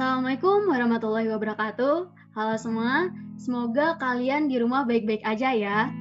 Assalamualaikum 0.00 0.64
warahmatullahi 0.64 1.28
wabarakatuh. 1.28 2.08
Halo 2.32 2.56
semua, 2.56 3.12
semoga 3.36 4.00
kalian 4.00 4.48
di 4.48 4.56
rumah 4.56 4.88
baik-baik 4.88 5.20
aja 5.28 5.52
ya. 5.52 5.92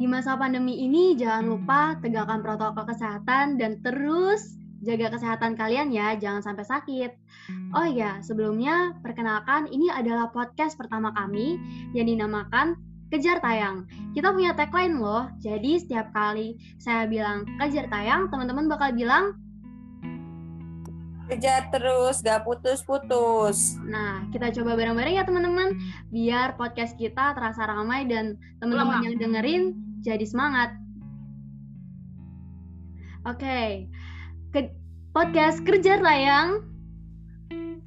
Di 0.00 0.08
masa 0.08 0.40
pandemi 0.40 0.80
ini 0.80 1.12
jangan 1.12 1.52
lupa 1.52 2.00
tegakkan 2.00 2.40
protokol 2.40 2.88
kesehatan 2.88 3.60
dan 3.60 3.76
terus 3.84 4.56
jaga 4.80 5.12
kesehatan 5.12 5.52
kalian 5.52 5.92
ya, 5.92 6.16
jangan 6.16 6.40
sampai 6.40 6.64
sakit. 6.64 7.12
Oh 7.76 7.84
ya, 7.84 8.24
sebelumnya 8.24 8.96
perkenalkan 9.04 9.68
ini 9.68 9.92
adalah 9.92 10.32
podcast 10.32 10.80
pertama 10.80 11.12
kami 11.12 11.60
yang 11.92 12.08
dinamakan 12.08 12.80
Kejar 13.12 13.36
Tayang. 13.44 13.84
Kita 14.16 14.32
punya 14.32 14.56
tagline 14.56 14.96
loh, 14.96 15.28
jadi 15.44 15.76
setiap 15.76 16.08
kali 16.16 16.56
saya 16.80 17.04
bilang 17.04 17.44
kejar 17.60 17.84
tayang, 17.92 18.32
teman-teman 18.32 18.64
bakal 18.64 18.96
bilang 18.96 19.43
Kejar 21.24 21.72
terus, 21.72 22.20
gak 22.20 22.44
putus-putus. 22.44 23.80
Nah, 23.80 24.28
kita 24.28 24.52
coba 24.60 24.76
bareng-bareng 24.76 25.16
ya 25.16 25.24
teman-teman, 25.24 25.72
biar 26.12 26.52
podcast 26.60 27.00
kita 27.00 27.32
terasa 27.32 27.64
ramai 27.64 28.04
dan 28.04 28.36
teman-teman 28.60 29.00
yang 29.08 29.16
dengerin 29.16 29.62
jadi 30.04 30.24
semangat. 30.28 30.76
Oke, 33.24 33.88
Ke 34.52 34.68
podcast 35.16 35.64
kerja 35.64 35.96
tayang. 35.96 36.60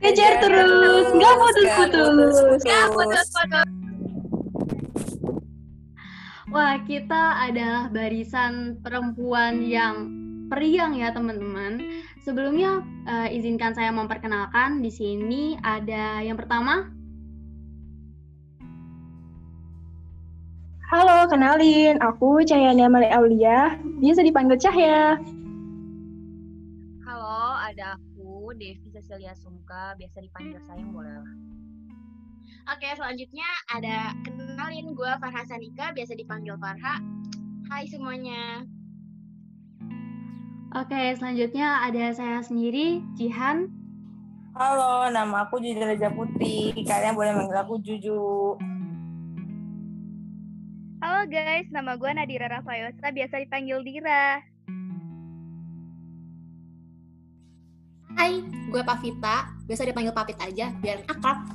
Kejar 0.02 0.42
terus, 0.42 1.06
gak 1.14 1.36
putus-putus. 1.38 2.36
Gak 2.66 2.86
putus-putus. 2.90 3.68
Wah, 6.50 6.82
kita 6.90 7.46
adalah 7.46 7.92
barisan 7.94 8.82
perempuan 8.82 9.62
yang 9.62 10.10
periang 10.48 10.96
ya 10.96 11.12
teman-teman. 11.12 11.84
Sebelumnya 12.28 12.84
uh, 13.08 13.32
izinkan 13.32 13.72
saya 13.72 13.88
memperkenalkan 13.88 14.84
di 14.84 14.92
sini 14.92 15.56
ada 15.64 16.20
yang 16.20 16.36
pertama. 16.36 16.92
Halo, 20.92 21.24
kenalin. 21.32 21.96
Aku 22.04 22.44
Cahyani 22.44 22.84
Amali 22.84 23.08
Aulia. 23.08 23.80
Biasa 23.80 24.28
dipanggil 24.28 24.60
Cahya. 24.60 25.16
Halo, 27.08 27.64
ada 27.64 27.96
aku 27.96 28.52
Devi 28.60 28.92
Cecilia 28.92 29.32
Sumka. 29.32 29.96
Biasa 29.96 30.20
dipanggil 30.20 30.60
sayang 30.68 30.92
boleh 30.92 31.24
lah. 31.24 31.36
Oke, 32.76 32.92
selanjutnya 32.92 33.48
ada 33.72 34.12
kenalin 34.28 34.92
gue 34.92 35.12
Farha 35.24 35.48
Sanika. 35.48 35.96
Biasa 35.96 36.12
dipanggil 36.20 36.60
Farha. 36.60 37.00
Hai 37.72 37.88
semuanya. 37.88 38.68
Oke, 40.76 41.16
selanjutnya 41.16 41.80
ada 41.88 42.12
saya 42.12 42.44
sendiri, 42.44 43.00
Jihan. 43.16 43.72
Halo, 44.52 45.08
nama 45.08 45.48
aku 45.48 45.64
Juju 45.64 45.80
Raja 45.80 46.12
Putri. 46.12 46.76
Kalian 46.84 47.16
boleh 47.16 47.32
manggil 47.32 47.56
aku 47.56 47.80
Juju. 47.80 48.20
Halo 51.00 51.24
guys, 51.32 51.72
nama 51.72 51.96
gue 51.96 52.12
Nadira 52.12 52.52
Rafayosa, 52.52 53.16
biasa 53.16 53.40
dipanggil 53.48 53.80
Dira. 53.80 54.44
Hai, 58.20 58.44
gue 58.44 58.82
Pavita, 58.84 59.56
biasa 59.72 59.88
dipanggil 59.88 60.12
Papit 60.12 60.36
aja, 60.44 60.74
biar 60.84 61.00
akrab. 61.08 61.48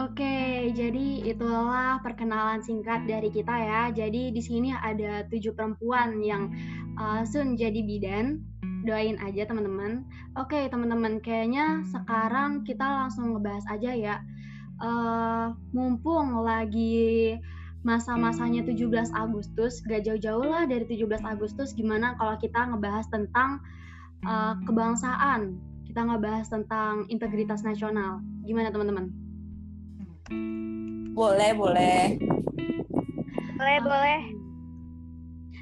Oke, 0.00 0.72
jadi 0.72 1.28
itulah 1.28 2.00
perkenalan 2.00 2.64
singkat 2.64 3.04
dari 3.04 3.28
kita 3.28 3.52
ya. 3.52 3.82
Jadi 3.92 4.32
di 4.32 4.40
sini 4.40 4.72
ada 4.72 5.28
tujuh 5.28 5.52
perempuan 5.52 6.24
yang 6.24 6.48
uh, 6.96 7.20
soon 7.28 7.52
jadi 7.52 7.84
bidan. 7.84 8.40
Doain 8.88 9.20
aja 9.20 9.44
teman-teman. 9.44 10.08
Oke 10.40 10.72
teman-teman, 10.72 11.20
kayaknya 11.20 11.84
sekarang 11.92 12.64
kita 12.64 12.80
langsung 12.80 13.36
ngebahas 13.36 13.68
aja 13.68 13.92
ya. 13.92 14.16
Uh, 14.80 15.52
mumpung 15.76 16.32
lagi 16.48 17.36
masa-masanya 17.84 18.64
17 18.64 19.12
Agustus, 19.12 19.84
gak 19.84 20.08
jauh-jauh 20.08 20.48
lah 20.48 20.64
dari 20.64 20.88
17 20.88 21.20
Agustus, 21.28 21.76
gimana 21.76 22.16
kalau 22.16 22.40
kita 22.40 22.72
ngebahas 22.72 23.04
tentang 23.12 23.60
uh, 24.24 24.56
kebangsaan, 24.64 25.60
kita 25.84 26.08
ngebahas 26.08 26.48
tentang 26.48 27.04
integritas 27.12 27.60
nasional. 27.60 28.24
Gimana 28.48 28.72
teman-teman? 28.72 29.29
Boleh, 31.10 31.50
boleh. 31.52 32.16
Boleh, 33.60 33.78
boleh. 33.84 34.20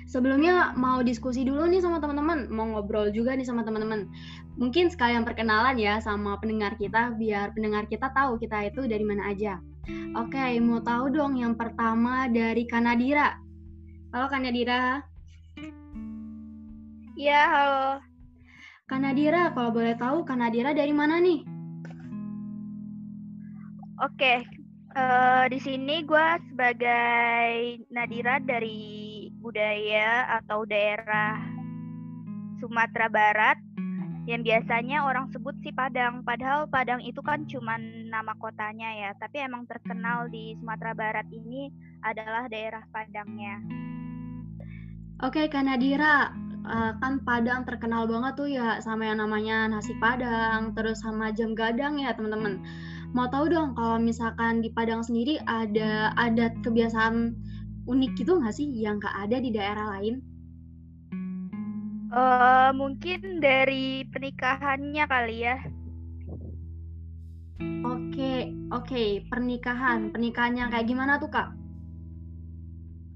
Sebelumnya 0.08 0.72
mau 0.72 1.04
diskusi 1.04 1.44
dulu 1.44 1.68
nih 1.68 1.84
sama 1.84 2.00
teman-teman, 2.00 2.48
mau 2.48 2.64
ngobrol 2.64 3.12
juga 3.12 3.36
nih 3.36 3.44
sama 3.44 3.60
teman-teman. 3.60 4.08
Mungkin 4.56 4.88
sekalian 4.88 5.20
perkenalan 5.28 5.76
ya 5.76 6.00
sama 6.00 6.40
pendengar 6.40 6.80
kita, 6.80 7.12
biar 7.12 7.52
pendengar 7.52 7.84
kita 7.92 8.08
tahu 8.16 8.40
kita 8.40 8.72
itu 8.72 8.88
dari 8.88 9.04
mana 9.04 9.28
aja. 9.28 9.60
Oke, 10.16 10.56
mau 10.64 10.80
tahu 10.80 11.12
dong 11.12 11.36
yang 11.36 11.52
pertama 11.60 12.24
dari 12.32 12.64
Kanadira. 12.64 13.36
Halo 14.16 14.32
Kanadira. 14.32 15.04
Iya, 17.12 17.40
halo. 17.52 17.84
Kanadira, 18.88 19.52
kalau 19.52 19.76
boleh 19.76 19.92
tahu 20.00 20.24
Kanadira 20.24 20.72
dari 20.72 20.96
mana 20.96 21.20
nih? 21.20 21.44
Oke, 24.00 24.40
uh, 24.98 25.44
di 25.46 25.58
sini 25.62 26.02
gue 26.02 26.28
sebagai 26.50 27.46
Nadira 27.94 28.42
dari 28.42 29.30
budaya 29.38 30.26
atau 30.42 30.66
daerah 30.66 31.38
Sumatera 32.58 33.06
Barat 33.06 33.58
yang 34.28 34.44
biasanya 34.44 35.08
orang 35.08 35.30
sebut 35.32 35.56
si 35.64 35.72
Padang. 35.72 36.20
Padahal 36.26 36.68
Padang 36.68 37.00
itu 37.00 37.22
kan 37.24 37.48
cuma 37.48 37.80
nama 38.10 38.34
kotanya 38.36 38.90
ya, 38.92 39.10
tapi 39.16 39.40
emang 39.40 39.64
terkenal 39.64 40.28
di 40.28 40.58
Sumatera 40.60 40.92
Barat 40.92 41.26
ini 41.32 41.72
adalah 42.04 42.50
daerah 42.50 42.84
Padangnya. 42.92 43.62
Oke, 45.24 45.48
Kanadira, 45.48 46.30
uh, 46.68 46.92
kan 47.00 47.24
Padang 47.24 47.64
terkenal 47.64 48.04
banget 48.04 48.32
tuh 48.36 48.50
ya 48.52 48.78
sama 48.84 49.08
yang 49.08 49.18
namanya 49.24 49.66
nasi 49.70 49.96
Padang, 49.96 50.76
terus 50.76 51.00
sama 51.00 51.32
jam 51.32 51.56
gadang 51.56 51.96
ya 51.96 52.12
teman-teman 52.12 52.60
mau 53.16 53.28
tahu 53.28 53.48
dong 53.48 53.72
kalau 53.72 53.96
misalkan 53.96 54.60
di 54.60 54.68
Padang 54.68 55.00
sendiri 55.00 55.40
ada 55.48 56.12
adat 56.20 56.52
kebiasaan 56.60 57.32
unik 57.88 58.12
gitu 58.20 58.36
nggak 58.36 58.52
sih 58.52 58.68
yang 58.68 59.00
nggak 59.00 59.16
ada 59.16 59.36
di 59.40 59.50
daerah 59.52 59.86
lain? 59.96 60.20
Uh, 62.08 62.72
mungkin 62.72 63.40
dari 63.40 64.04
pernikahannya 64.08 65.04
kali 65.04 65.36
ya. 65.44 65.56
Oke, 67.84 68.16
okay, 68.16 68.38
oke, 68.72 68.88
okay. 68.88 69.08
pernikahan. 69.28 70.08
Pernikahannya 70.12 70.72
kayak 70.72 70.88
gimana 70.88 71.20
tuh, 71.20 71.28
Kak? 71.28 71.52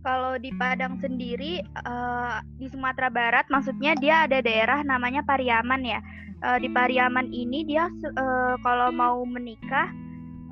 Kalau 0.04 0.36
di 0.36 0.52
Padang 0.60 1.00
sendiri, 1.00 1.62
uh, 1.88 2.42
di 2.60 2.68
Sumatera 2.68 3.08
Barat, 3.08 3.46
maksudnya 3.48 3.96
dia 3.96 4.28
ada 4.28 4.44
daerah 4.44 4.84
namanya 4.84 5.24
Pariaman 5.24 5.82
ya 5.86 6.00
uh, 6.42 6.58
di 6.58 6.68
Pariaman 6.68 7.30
ini 7.30 7.64
dia 7.64 7.86
uh, 7.88 8.54
kalau 8.60 8.90
mau 8.90 9.22
menikah 9.24 9.88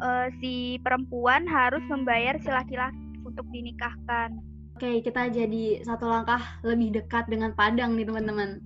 uh, 0.00 0.26
si 0.40 0.78
perempuan 0.80 1.44
harus 1.44 1.82
membayar 1.90 2.38
si 2.40 2.48
laki-laki 2.48 2.98
untuk 3.26 3.46
dinikahkan. 3.52 4.38
Oke, 4.78 5.04
kita 5.04 5.28
jadi 5.28 5.84
satu 5.84 6.08
langkah 6.08 6.40
lebih 6.64 6.96
dekat 6.96 7.28
dengan 7.28 7.52
Padang 7.52 8.00
nih 8.00 8.08
teman-teman. 8.08 8.64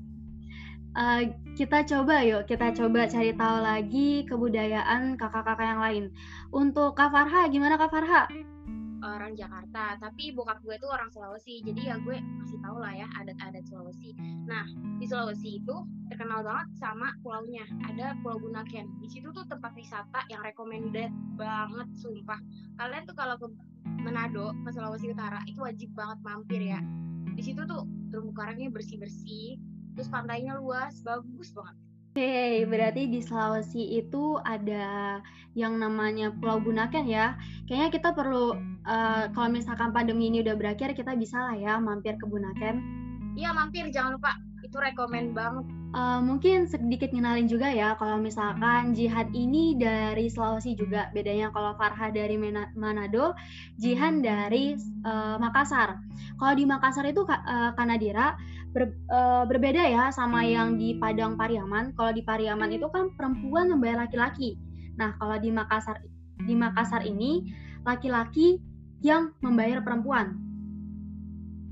Uh, 0.95 1.27
kita 1.59 1.83
coba 1.83 2.23
yuk, 2.23 2.47
kita 2.47 2.71
coba 2.71 3.11
cari 3.11 3.34
tahu 3.34 3.57
lagi 3.59 4.23
kebudayaan 4.31 5.19
kakak-kakak 5.19 5.67
yang 5.67 5.83
lain. 5.83 6.05
Untuk 6.55 6.95
Kak 6.95 7.11
Farha, 7.11 7.51
gimana 7.51 7.75
Kak 7.75 7.91
Farha? 7.91 8.31
Orang 9.04 9.37
Jakarta 9.37 10.00
tapi 10.00 10.32
bokap 10.32 10.65
gue 10.65 10.76
tuh 10.81 10.88
orang 10.88 11.12
Sulawesi 11.12 11.60
jadi 11.60 11.92
ya 11.92 11.97
gue 12.00 12.16
masih 12.41 12.59
tahu 12.65 12.80
lah 12.80 12.92
ya 12.97 13.06
adat-adat 13.21 13.65
Sulawesi. 13.68 14.16
Nah 14.48 14.65
di 14.97 15.04
Sulawesi 15.04 15.60
itu 15.60 15.77
terkenal 16.09 16.41
banget 16.41 16.68
sama 16.80 17.12
pulaunya 17.21 17.68
ada 17.84 18.16
Pulau 18.24 18.41
Bunaken. 18.41 18.89
Di 19.04 19.09
situ 19.12 19.28
tuh 19.30 19.45
tempat 19.45 19.77
wisata 19.77 20.24
yang 20.33 20.41
recommended 20.41 21.12
banget 21.36 21.89
sumpah. 22.01 22.41
Kalian 22.80 23.04
tuh 23.04 23.16
kalau 23.16 23.36
ke 23.36 23.47
Manado 24.01 24.56
ke 24.65 24.71
Sulawesi 24.72 25.12
Utara 25.12 25.45
itu 25.45 25.60
wajib 25.60 25.92
banget 25.92 26.18
mampir 26.24 26.60
ya. 26.65 26.80
Di 27.34 27.42
situ 27.45 27.62
tuh 27.68 27.84
terumbu 28.09 28.33
karangnya 28.33 28.71
bersih-bersih 28.72 29.59
terus 29.95 30.10
pantainya 30.10 30.59
luas 30.59 31.03
bagus 31.07 31.54
banget 31.54 31.77
Oke, 32.15 32.22
okay, 32.22 32.63
berarti 32.63 33.11
di 33.11 33.19
Sulawesi 33.19 33.99
itu 33.99 34.39
ada 34.47 35.19
yang 35.59 35.83
namanya 35.83 36.31
Pulau 36.31 36.63
Bunaken 36.63 37.11
ya. 37.11 37.34
Kayaknya 37.66 37.91
kita 37.91 38.15
perlu 38.15 38.55
uh, 38.87 39.27
kalau 39.34 39.51
misalkan 39.51 39.91
pandemi 39.91 40.31
ini 40.31 40.39
udah 40.47 40.55
berakhir, 40.55 40.95
kita 40.95 41.19
bisa 41.19 41.43
lah 41.43 41.59
ya 41.59 41.75
mampir 41.83 42.15
ke 42.15 42.22
Bunaken. 42.22 42.78
Iya 43.34 43.51
mampir, 43.51 43.91
jangan 43.91 44.15
lupa. 44.15 44.31
Itu 44.63 44.78
rekomend 44.78 45.34
banget. 45.34 45.66
Uh, 45.95 46.21
mungkin 46.21 46.67
sedikit 46.67 47.15
ngenalin 47.15 47.47
juga 47.47 47.71
ya 47.71 47.95
kalau 47.95 48.19
misalkan 48.19 48.93
Jihan 48.93 49.31
ini 49.31 49.79
dari 49.79 50.27
Sulawesi 50.27 50.75
juga. 50.75 51.09
Bedanya 51.15 51.55
kalau 51.55 51.79
Farha 51.79 52.11
dari 52.11 52.35
Manado 52.75 53.39
Jihan 53.79 54.21
dari 54.21 54.75
uh, 55.07 55.39
Makassar. 55.39 56.03
Kalau 56.37 56.55
di 56.59 56.67
Makassar 56.67 57.07
itu 57.07 57.23
uh, 57.25 57.71
Kanadira 57.79 58.35
ber, 58.75 58.93
uh, 59.09 59.47
berbeda 59.47 59.87
ya 59.87 60.11
sama 60.11 60.43
yang 60.43 60.77
di 60.77 60.99
Padang 60.99 61.39
Pariaman. 61.39 61.95
Kalau 61.95 62.11
di 62.11 62.21
Pariaman 62.27 62.75
itu 62.75 62.91
kan 62.91 63.15
perempuan 63.15 63.71
membayar 63.71 64.05
laki-laki. 64.05 64.59
Nah 64.99 65.15
kalau 65.17 65.39
di 65.39 65.55
Makassar 65.55 66.03
di 66.45 66.53
Makassar 66.59 67.07
ini 67.07 67.55
laki-laki 67.87 68.59
yang 69.01 69.33
membayar 69.41 69.81
perempuan 69.85 70.44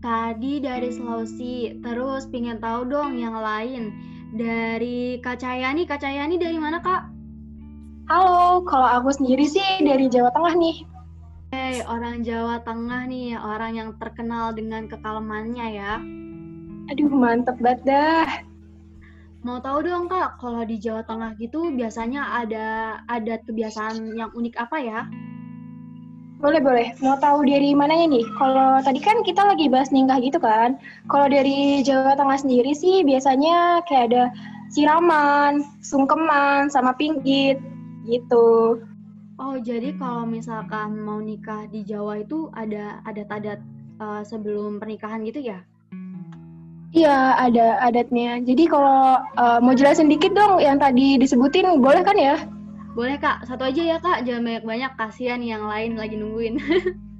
Tadi 0.02 0.58
dari 0.58 0.90
Sulawesi, 0.90 1.78
terus 1.78 2.26
pingin 2.26 2.58
tahu 2.58 2.90
dong 2.90 3.14
yang 3.14 3.38
lain. 3.38 3.94
Dari 4.34 5.22
Kak 5.22 5.38
Cayani, 5.38 5.86
Kak 5.86 6.02
Cayani 6.02 6.42
dari 6.42 6.58
mana 6.58 6.82
Kak? 6.82 7.06
Halo, 8.10 8.66
kalau 8.66 8.98
aku 8.98 9.14
sendiri 9.14 9.46
sih 9.46 9.62
dari 9.78 10.10
Jawa 10.10 10.34
Tengah 10.34 10.58
nih. 10.58 10.76
Hey, 11.54 11.86
orang 11.86 12.26
Jawa 12.26 12.66
Tengah 12.66 13.06
nih, 13.06 13.38
orang 13.38 13.78
yang 13.78 13.90
terkenal 14.02 14.50
dengan 14.50 14.90
kekalamannya 14.90 15.66
ya. 15.70 16.02
Aduh, 16.90 17.06
mantep 17.06 17.54
banget 17.62 17.94
dah. 17.94 18.26
Mau 19.46 19.62
tahu 19.62 19.86
dong 19.86 20.10
Kak, 20.10 20.42
kalau 20.42 20.66
di 20.66 20.82
Jawa 20.82 21.06
Tengah 21.06 21.38
gitu 21.38 21.70
biasanya 21.78 22.42
ada 22.42 22.98
adat 23.06 23.46
kebiasaan 23.46 24.18
yang 24.18 24.34
unik 24.34 24.58
apa 24.58 24.82
ya? 24.82 25.06
Boleh, 26.42 26.58
boleh. 26.58 26.88
Mau 26.98 27.14
tahu 27.22 27.46
dari 27.46 27.70
mananya 27.70 28.18
nih? 28.18 28.26
Kalau 28.34 28.82
tadi 28.82 28.98
kan 28.98 29.22
kita 29.22 29.46
lagi 29.46 29.70
bahas 29.70 29.94
nikah 29.94 30.18
gitu 30.18 30.42
kan. 30.42 30.74
Kalau 31.06 31.30
dari 31.30 31.86
Jawa 31.86 32.18
Tengah 32.18 32.34
sendiri 32.34 32.74
sih 32.74 33.06
biasanya 33.06 33.86
kayak 33.86 34.10
ada 34.10 34.22
siraman, 34.74 35.62
sungkeman, 35.86 36.66
sama 36.66 36.98
pinggit 36.98 37.62
gitu. 38.10 38.82
Oh, 39.38 39.54
jadi 39.62 39.94
kalau 39.94 40.26
misalkan 40.26 40.98
mau 40.98 41.22
nikah 41.22 41.70
di 41.70 41.86
Jawa 41.86 42.26
itu 42.26 42.50
ada 42.58 42.98
adat-adat 43.06 43.62
uh, 44.02 44.26
sebelum 44.26 44.82
pernikahan 44.82 45.22
gitu 45.22 45.46
ya? 45.46 45.62
Iya, 46.90 47.38
ada 47.38 47.86
adatnya. 47.86 48.42
Jadi 48.42 48.66
kalau 48.66 49.22
uh, 49.38 49.62
mau 49.62 49.78
jelasin 49.78 50.10
dikit 50.10 50.34
dong 50.34 50.58
yang 50.58 50.82
tadi 50.82 51.22
disebutin, 51.22 51.78
boleh 51.78 52.02
kan 52.02 52.18
ya? 52.18 52.34
Boleh 52.92 53.16
kak, 53.16 53.48
satu 53.48 53.64
aja 53.64 53.80
ya 53.80 53.96
kak, 53.96 54.28
jangan 54.28 54.44
banyak-banyak, 54.44 54.92
kasihan 55.00 55.40
yang 55.40 55.64
lain 55.64 55.96
lagi 55.96 56.16
nungguin. 56.20 56.60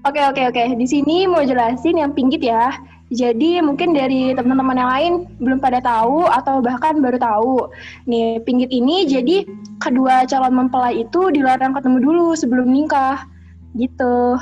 Oke 0.00 0.16
oke 0.16 0.48
oke, 0.48 0.80
di 0.80 0.88
sini 0.88 1.28
mau 1.28 1.44
jelasin 1.44 2.00
yang 2.00 2.16
pinggit 2.16 2.40
ya. 2.40 2.72
Jadi 3.12 3.60
mungkin 3.60 3.92
dari 3.92 4.32
teman-teman 4.32 4.72
yang 4.72 4.88
lain 4.88 5.12
belum 5.44 5.60
pada 5.60 5.76
tahu 5.84 6.24
atau 6.24 6.64
bahkan 6.64 7.04
baru 7.04 7.20
tahu. 7.20 7.68
Nih 8.08 8.40
pinggit 8.48 8.72
ini 8.72 9.04
jadi 9.04 9.44
kedua 9.76 10.24
calon 10.24 10.56
mempelai 10.56 11.04
itu 11.04 11.28
dilarang 11.28 11.76
ketemu 11.76 12.00
dulu 12.00 12.26
sebelum 12.32 12.72
nikah, 12.72 13.28
gitu. 13.76 14.40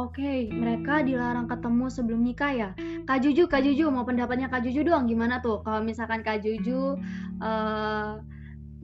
Oke, 0.00 0.48
mereka 0.48 1.04
dilarang 1.04 1.44
ketemu 1.44 1.92
sebelum 1.92 2.20
nikah 2.24 2.52
ya. 2.56 2.70
Kak 3.04 3.20
Juju, 3.20 3.48
Kak 3.52 3.68
Juju, 3.68 3.92
mau 3.92 4.08
pendapatnya 4.08 4.48
Kak 4.48 4.64
Juju 4.64 4.80
doang 4.80 5.04
gimana 5.04 5.44
tuh? 5.44 5.60
Kalau 5.60 5.84
misalkan 5.84 6.24
Kak 6.24 6.40
Juju 6.40 6.96
uh, 7.44 8.20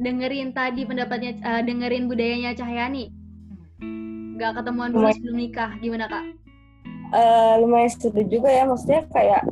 dengerin 0.00 0.56
tadi 0.56 0.88
pendapatnya 0.88 1.36
uh, 1.44 1.62
dengerin 1.64 2.08
budayanya 2.08 2.56
Cahyani. 2.56 3.12
Nggak 4.38 4.62
ketemuan 4.62 4.90
dulu 4.92 5.08
sebelum 5.12 5.36
nikah 5.36 5.70
gimana 5.80 6.08
kak? 6.08 6.24
Uh, 7.12 7.60
lumayan 7.60 7.92
seru 7.92 8.24
juga 8.24 8.48
ya 8.48 8.64
maksudnya 8.64 9.04
kayak 9.12 9.44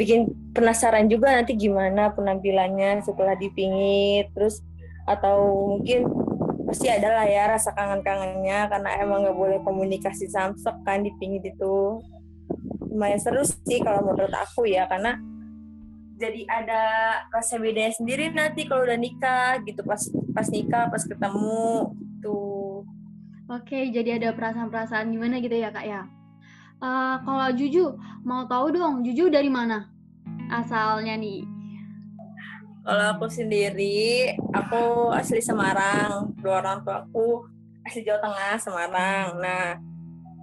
bikin 0.00 0.32
penasaran 0.56 1.12
juga 1.12 1.36
nanti 1.36 1.52
gimana 1.52 2.08
penampilannya 2.16 3.04
setelah 3.04 3.36
dipingit 3.36 4.32
terus 4.32 4.64
atau 5.04 5.68
mungkin 5.76 6.08
pasti 6.64 6.88
ada 6.88 7.12
lah 7.12 7.28
ya 7.28 7.52
rasa 7.52 7.76
kangen-kangennya 7.76 8.64
karena 8.72 8.90
emang 9.04 9.28
nggak 9.28 9.36
boleh 9.36 9.58
komunikasi 9.60 10.24
samsek 10.32 10.72
kan 10.88 11.04
dipingit 11.04 11.44
itu. 11.44 12.00
Lumayan 12.88 13.20
seru 13.20 13.44
sih 13.44 13.80
kalau 13.84 14.04
menurut 14.04 14.32
aku 14.32 14.64
ya 14.64 14.88
karena 14.88 15.20
jadi 16.22 16.46
ada 16.46 16.82
rasa 17.34 17.58
bedanya 17.58 17.90
sendiri 17.90 18.30
nanti 18.30 18.70
kalau 18.70 18.86
udah 18.86 18.94
nikah 18.94 19.58
gitu 19.66 19.82
pas 19.82 19.98
pas 20.30 20.46
nikah 20.54 20.86
pas 20.86 21.02
ketemu 21.02 21.90
tuh 22.22 22.86
oke 23.50 23.78
jadi 23.90 24.22
ada 24.22 24.30
perasaan-perasaan 24.30 25.10
gimana 25.10 25.42
gitu 25.42 25.58
ya 25.58 25.74
kak 25.74 25.82
ya? 25.82 26.06
Uh, 26.78 27.18
kalau 27.26 27.50
Juju 27.58 27.98
mau 28.22 28.46
tahu 28.46 28.70
dong 28.70 29.02
Juju 29.02 29.30
dari 29.34 29.50
mana? 29.50 29.90
Asalnya 30.50 31.18
nih. 31.18 31.42
Kalau 32.82 33.06
aku 33.18 33.26
sendiri 33.26 34.34
aku 34.54 35.10
asli 35.14 35.42
Semarang 35.42 36.34
dua 36.38 36.62
orang 36.62 36.86
tua 36.86 37.02
aku 37.02 37.46
asli 37.82 38.06
Jawa 38.06 38.22
Tengah 38.22 38.54
Semarang. 38.62 39.26
Nah 39.42 39.91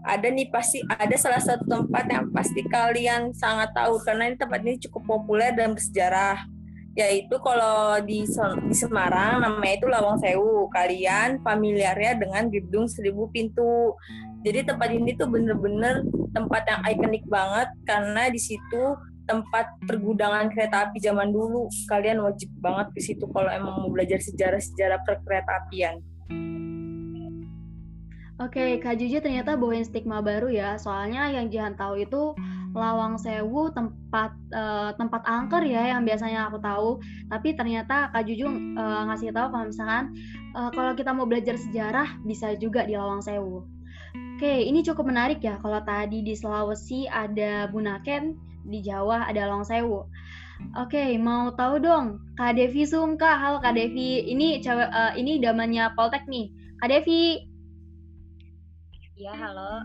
ada 0.04 0.28
nih 0.32 0.48
pasti 0.48 0.80
ada 0.88 1.16
salah 1.20 1.42
satu 1.44 1.68
tempat 1.68 2.08
yang 2.08 2.26
pasti 2.32 2.64
kalian 2.64 3.36
sangat 3.36 3.76
tahu 3.76 4.00
karena 4.04 4.32
ini 4.32 4.38
tempat 4.40 4.60
ini 4.64 4.80
cukup 4.88 5.04
populer 5.06 5.52
dan 5.56 5.76
bersejarah. 5.76 6.40
Yaitu 6.98 7.40
kalau 7.40 8.02
di 8.04 8.28
di 8.68 8.76
Semarang 8.76 9.40
namanya 9.40 9.74
itu 9.80 9.88
Lawang 9.88 10.20
Sewu. 10.20 10.68
Kalian 10.74 11.40
familiar 11.46 11.96
ya 11.96 12.18
dengan 12.18 12.52
gedung 12.52 12.90
seribu 12.90 13.32
pintu. 13.32 13.96
Jadi 14.44 14.68
tempat 14.68 14.90
ini 14.92 15.16
tuh 15.16 15.28
bener-bener 15.28 16.04
tempat 16.32 16.64
yang 16.68 16.82
ikonik 16.84 17.24
banget 17.28 17.70
karena 17.88 18.28
di 18.32 18.40
situ 18.40 18.96
tempat 19.30 19.70
pergudangan 19.86 20.50
kereta 20.50 20.90
api 20.90 21.00
zaman 21.00 21.32
dulu. 21.32 21.72
Kalian 21.88 22.20
wajib 22.20 22.50
banget 22.60 22.92
ke 22.96 23.00
situ 23.00 23.28
kalau 23.32 23.52
emang 23.52 23.86
mau 23.86 23.90
belajar 23.92 24.20
sejarah-sejarah 24.20 25.00
perkereta 25.06 25.64
apian 25.64 26.04
Oke, 28.40 28.80
Kak 28.80 28.96
Juju 28.96 29.20
ternyata 29.20 29.60
bawain 29.60 29.84
stigma 29.84 30.24
baru 30.24 30.48
ya. 30.48 30.80
Soalnya 30.80 31.28
yang 31.28 31.52
Jihan 31.52 31.76
tahu 31.76 32.00
itu 32.00 32.32
Lawang 32.72 33.20
Sewu 33.20 33.68
tempat 33.76 34.32
uh, 34.56 34.96
tempat 34.96 35.28
angker 35.28 35.68
ya 35.68 35.92
yang 35.92 36.08
biasanya 36.08 36.48
aku 36.48 36.56
tahu. 36.64 37.04
Tapi 37.28 37.60
ternyata 37.60 38.08
Kak 38.16 38.24
Juju 38.24 38.48
uh, 38.80 39.04
ngasih 39.12 39.36
tahu 39.36 39.52
kalau 39.52 39.66
misalkan 39.68 40.16
uh, 40.56 40.72
kalau 40.72 40.96
kita 40.96 41.12
mau 41.12 41.28
belajar 41.28 41.60
sejarah 41.60 42.16
bisa 42.24 42.56
juga 42.56 42.88
di 42.88 42.96
Lawang 42.96 43.20
Sewu. 43.20 43.68
Oke, 44.40 44.64
ini 44.64 44.88
cukup 44.88 45.12
menarik 45.12 45.44
ya. 45.44 45.60
Kalau 45.60 45.84
tadi 45.84 46.24
di 46.24 46.32
Sulawesi 46.32 47.12
ada 47.12 47.68
Bunaken, 47.68 48.40
di 48.72 48.80
Jawa 48.80 49.28
ada 49.28 49.52
Lawang 49.52 49.68
Sewu. 49.68 50.08
Oke, 50.80 51.12
mau 51.20 51.52
tahu 51.60 51.84
dong, 51.84 52.24
Kak 52.40 52.56
Devi 52.56 52.88
Sungka. 52.88 53.36
Halo 53.36 53.60
Kak 53.60 53.76
Devi, 53.76 54.32
ini 54.32 54.64
cewek 54.64 54.88
uh, 54.96 55.12
ini 55.20 55.44
damannya 55.44 55.92
Poltek 55.92 56.24
nih. 56.32 56.56
Kak 56.80 56.88
Devi, 56.88 57.49
Ya, 59.20 59.36
halo. 59.36 59.84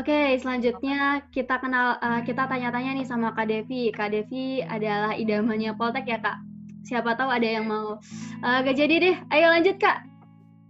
Oke, 0.00 0.32
selanjutnya 0.40 1.20
kita 1.28 1.60
kenal 1.60 2.00
uh, 2.00 2.24
kita 2.24 2.48
tanya-tanya 2.48 2.96
nih 2.96 3.04
sama 3.04 3.36
Kak 3.36 3.52
Devi. 3.52 3.92
Kak 3.92 4.16
Devi 4.16 4.64
adalah 4.64 5.12
idamannya 5.12 5.76
Poltek 5.76 6.08
ya, 6.08 6.16
Kak? 6.24 6.40
Siapa 6.88 7.20
tahu 7.20 7.28
ada 7.36 7.44
yang 7.44 7.68
mau. 7.68 8.00
Uh, 8.40 8.58
gak 8.64 8.80
jadi 8.80 8.96
deh. 8.96 9.16
Ayo 9.28 9.52
lanjut, 9.52 9.76
Kak. 9.76 10.08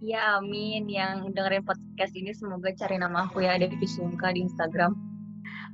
Ya, 0.03 0.35
amin. 0.35 0.91
Yang 0.91 1.31
dengerin 1.31 1.63
podcast 1.63 2.11
ini 2.11 2.35
semoga 2.35 2.75
cari 2.75 2.99
nama 2.99 3.23
aku 3.23 3.39
ya, 3.47 3.55
Devi 3.55 3.87
Sungka 3.87 4.35
di 4.35 4.43
Instagram. 4.43 4.91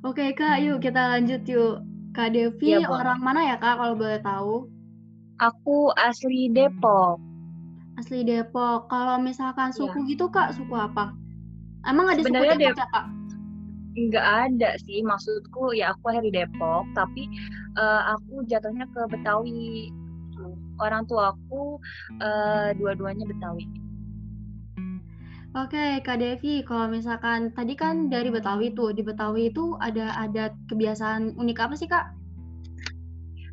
Oke, 0.05 0.37
Kak. 0.37 0.61
Yuk 0.61 0.85
kita 0.85 1.17
lanjut 1.17 1.41
yuk. 1.49 1.81
Kak 2.13 2.37
Devi 2.37 2.77
ya, 2.77 2.85
orang 2.93 3.25
mana 3.25 3.41
ya, 3.41 3.57
Kak, 3.57 3.81
kalau 3.81 3.97
boleh 3.97 4.21
tahu? 4.21 4.69
Aku 5.41 5.89
asli 5.97 6.45
Depok. 6.53 7.17
Asli 7.97 8.21
Depok. 8.21 8.85
Kalau 8.85 9.17
misalkan 9.17 9.73
suku 9.73 10.05
ya. 10.05 10.13
gitu, 10.13 10.29
Kak, 10.29 10.53
suku 10.53 10.77
apa? 10.77 11.22
Emang 11.83 12.07
ada 12.07 12.21
Sebenarnya 12.23 12.55
suku 12.55 12.63
Depok 12.63 12.79
ya, 12.79 12.87
Kak? 12.91 13.05
Enggak 13.93 14.25
ada 14.25 14.69
sih, 14.81 14.99
maksudku 15.05 15.63
ya 15.77 15.93
aku 15.93 16.09
dari 16.09 16.31
Depok, 16.33 16.87
tapi 16.97 17.29
uh, 17.77 18.17
aku 18.17 18.41
jatuhnya 18.49 18.89
ke 18.89 19.01
Betawi. 19.11 19.93
Orang 20.81 21.05
tua 21.05 21.37
aku 21.37 21.77
uh, 22.17 22.73
dua-duanya 22.73 23.29
Betawi. 23.29 23.69
Oke, 25.53 26.01
Kak 26.01 26.17
Devi, 26.17 26.65
kalau 26.65 26.89
misalkan 26.89 27.53
tadi 27.53 27.77
kan 27.77 28.09
dari 28.09 28.33
Betawi 28.33 28.73
tuh, 28.73 28.89
di 28.89 29.05
Betawi 29.05 29.53
itu 29.53 29.77
ada 29.77 30.09
adat 30.17 30.57
kebiasaan 30.65 31.37
unik 31.37 31.57
apa 31.61 31.75
sih, 31.77 31.85
Kak? 31.85 32.09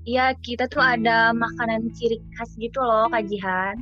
Iya, 0.08 0.32
kita 0.40 0.64
tuh 0.72 0.80
ada 0.80 1.36
makanan 1.36 1.92
ciri 1.92 2.16
khas 2.32 2.56
gitu 2.56 2.80
loh, 2.80 3.04
Kak 3.12 3.28
Jihan. 3.28 3.76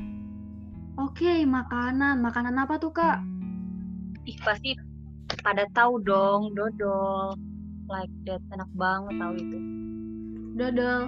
Oke, 0.98 1.46
makanan. 1.46 2.18
Makanan 2.18 2.58
apa 2.58 2.74
tuh, 2.82 2.90
Kak? 2.90 3.22
Ih 4.28 4.38
pasti 4.44 4.76
pada 5.40 5.64
tahu 5.72 6.04
dong 6.04 6.52
dodol 6.52 7.32
like 7.88 8.12
that 8.28 8.44
enak 8.52 8.68
banget 8.76 9.14
tahu 9.16 9.34
itu. 9.40 9.58
Dodol. 10.60 11.02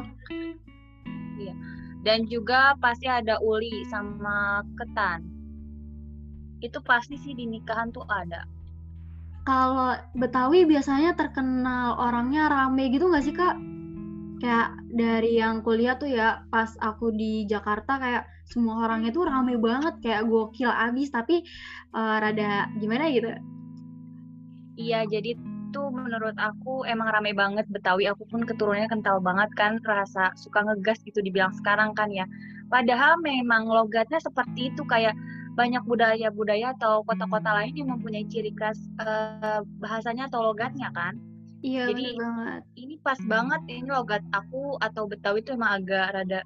Iya. 1.36 1.54
Dan 2.00 2.24
juga 2.32 2.72
pasti 2.80 3.04
ada 3.04 3.36
uli 3.44 3.84
sama 3.92 4.64
ketan. 4.80 5.20
Itu 6.64 6.80
pasti 6.80 7.20
sih 7.20 7.36
di 7.36 7.44
nikahan 7.44 7.92
tuh 7.92 8.08
ada. 8.08 8.48
Kalau 9.44 9.96
Betawi 10.16 10.64
biasanya 10.64 11.16
terkenal 11.16 12.00
orangnya 12.00 12.48
rame 12.48 12.88
gitu 12.92 13.08
nggak 13.08 13.24
sih 13.24 13.36
kak? 13.36 13.56
kayak 14.40 14.72
dari 14.88 15.36
yang 15.36 15.60
kuliah 15.60 16.00
tuh 16.00 16.08
ya 16.08 16.42
pas 16.48 16.72
aku 16.80 17.12
di 17.12 17.44
Jakarta 17.44 18.00
kayak 18.00 18.24
semua 18.50 18.90
orangnya 18.90 19.14
tuh 19.14 19.24
rame 19.30 19.54
banget 19.56 19.94
kayak 20.02 20.26
gokil 20.26 20.68
abis 20.68 21.14
tapi 21.14 21.46
uh, 21.94 22.18
rada 22.18 22.66
gimana 22.82 23.06
gitu. 23.14 23.30
Iya 24.74 25.06
jadi 25.06 25.38
tuh 25.70 25.88
menurut 25.94 26.34
aku 26.34 26.82
emang 26.82 27.14
rame 27.14 27.30
banget 27.30 27.64
Betawi 27.70 28.10
aku 28.10 28.26
pun 28.26 28.42
keturunannya 28.42 28.90
kental 28.90 29.22
banget 29.22 29.50
kan 29.54 29.78
rasa 29.86 30.34
suka 30.34 30.66
ngegas 30.66 30.98
gitu 31.06 31.22
dibilang 31.22 31.54
sekarang 31.54 31.94
kan 31.94 32.10
ya. 32.10 32.26
Padahal 32.66 33.18
memang 33.22 33.70
logatnya 33.70 34.18
seperti 34.18 34.74
itu 34.74 34.82
kayak 34.86 35.14
banyak 35.58 35.82
budaya-budaya 35.86 36.74
atau 36.78 37.02
kota-kota 37.06 37.50
lain 37.54 37.74
yang 37.74 37.90
mempunyai 37.90 38.26
ciri 38.30 38.54
khas 38.54 38.78
uh, 39.02 39.62
bahasanya 39.82 40.30
atau 40.30 40.42
logatnya 40.42 40.90
kan. 40.94 41.18
Iya, 41.60 41.92
Jadi 41.92 42.16
banget. 42.16 42.62
ini 42.80 42.94
pas 43.04 43.20
banget 43.28 43.60
ini 43.68 43.92
logat 43.92 44.24
aku 44.32 44.80
atau 44.80 45.04
Betawi 45.04 45.44
itu 45.44 45.52
emang 45.52 45.84
agak 45.84 46.16
rada 46.16 46.40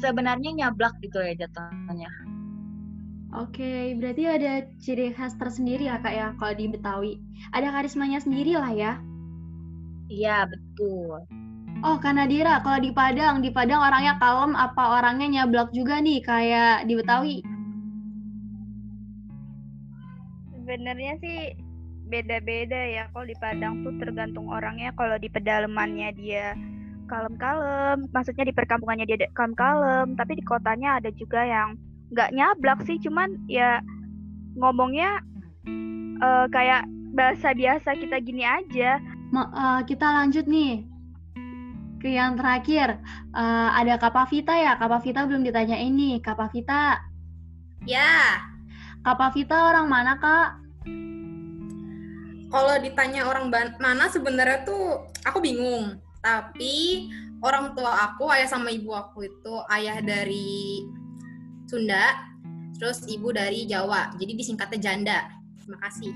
sebenarnya 0.00 0.50
nyablak 0.54 0.94
gitu 1.00 1.18
ya 1.20 1.34
jatuhnya. 1.34 2.12
Oke, 3.36 3.92
berarti 4.00 4.24
ada 4.24 4.64
ciri 4.80 5.12
khas 5.12 5.36
tersendiri 5.36 5.84
ya 5.84 6.00
kak 6.00 6.14
ya 6.16 6.32
kalau 6.40 6.54
di 6.56 6.64
Betawi. 6.72 7.20
Ada 7.52 7.68
karismanya 7.76 8.24
sendiri 8.24 8.56
lah 8.56 8.72
ya. 8.72 8.92
Iya 10.08 10.48
betul. 10.48 11.28
Oh, 11.84 11.94
Kak 12.00 12.16
Nadira, 12.16 12.58
kalau 12.64 12.82
di 12.82 12.90
Padang, 12.90 13.38
di 13.38 13.54
Padang 13.54 13.84
orangnya 13.84 14.18
kalem 14.18 14.56
apa 14.58 14.98
orangnya 14.98 15.28
nyablak 15.30 15.70
juga 15.70 16.02
nih 16.02 16.18
kayak 16.24 16.88
di 16.90 16.94
Betawi? 16.98 17.36
Sebenarnya 20.56 21.14
sih 21.22 21.38
beda-beda 22.08 22.80
ya 22.82 23.06
kalau 23.12 23.28
di 23.28 23.36
Padang 23.36 23.84
tuh 23.84 23.94
tergantung 24.00 24.48
orangnya 24.48 24.90
kalau 24.96 25.20
di 25.20 25.28
pedalamannya 25.28 26.08
dia 26.16 26.56
kalem-kalem 27.08 28.06
maksudnya 28.12 28.44
di 28.44 28.54
perkampungannya 28.54 29.08
dia 29.08 29.26
kalem-kalem 29.32 30.14
tapi 30.14 30.36
di 30.36 30.44
kotanya 30.44 31.00
ada 31.00 31.10
juga 31.16 31.42
yang 31.42 31.74
nggak 32.12 32.32
nyablak 32.36 32.78
sih 32.84 33.00
cuman 33.00 33.34
ya 33.48 33.80
ngomongnya 34.56 35.24
uh, 36.22 36.46
kayak 36.52 36.84
bahasa 37.14 37.54
biasa 37.56 37.96
kita 37.96 38.20
gini 38.20 38.44
aja. 38.44 39.00
Ma, 39.32 39.48
uh, 39.48 39.80
kita 39.84 40.04
lanjut 40.04 40.44
nih 40.48 40.84
ke 41.98 42.14
yang 42.14 42.38
terakhir. 42.38 42.98
Uh, 43.34 43.70
ada 43.74 43.98
Kak 43.98 44.14
Pavita 44.14 44.54
ya? 44.54 44.78
Kak 44.78 44.90
Pavita 44.90 45.26
belum 45.26 45.42
ditanya 45.42 45.78
ini 45.78 46.22
Kak 46.22 46.38
Pavita? 46.38 47.02
Ya. 47.86 48.42
Kak 49.02 49.16
Pavita 49.18 49.70
orang 49.70 49.86
mana 49.90 50.14
Kak? 50.18 50.48
Kalau 52.48 52.74
ditanya 52.80 53.28
orang 53.28 53.52
mana 53.76 54.08
sebenarnya 54.08 54.64
tuh 54.64 55.04
aku 55.26 55.38
bingung. 55.44 56.00
Tapi 56.22 57.06
orang 57.42 57.74
tua 57.78 58.10
aku, 58.10 58.30
ayah 58.34 58.48
sama 58.50 58.70
ibu 58.74 58.90
aku 58.94 59.26
itu 59.26 59.54
ayah 59.74 60.02
dari 60.02 60.82
Sunda, 61.68 62.16
terus 62.78 63.04
ibu 63.06 63.30
dari 63.30 63.68
Jawa. 63.68 64.14
Jadi 64.18 64.32
disingkatnya 64.34 64.78
janda. 64.80 65.18
Terima 65.60 65.78
kasih. 65.84 66.12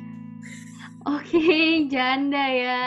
Oke, 1.03 1.87
janda 1.93 2.45
ya. 2.47 2.85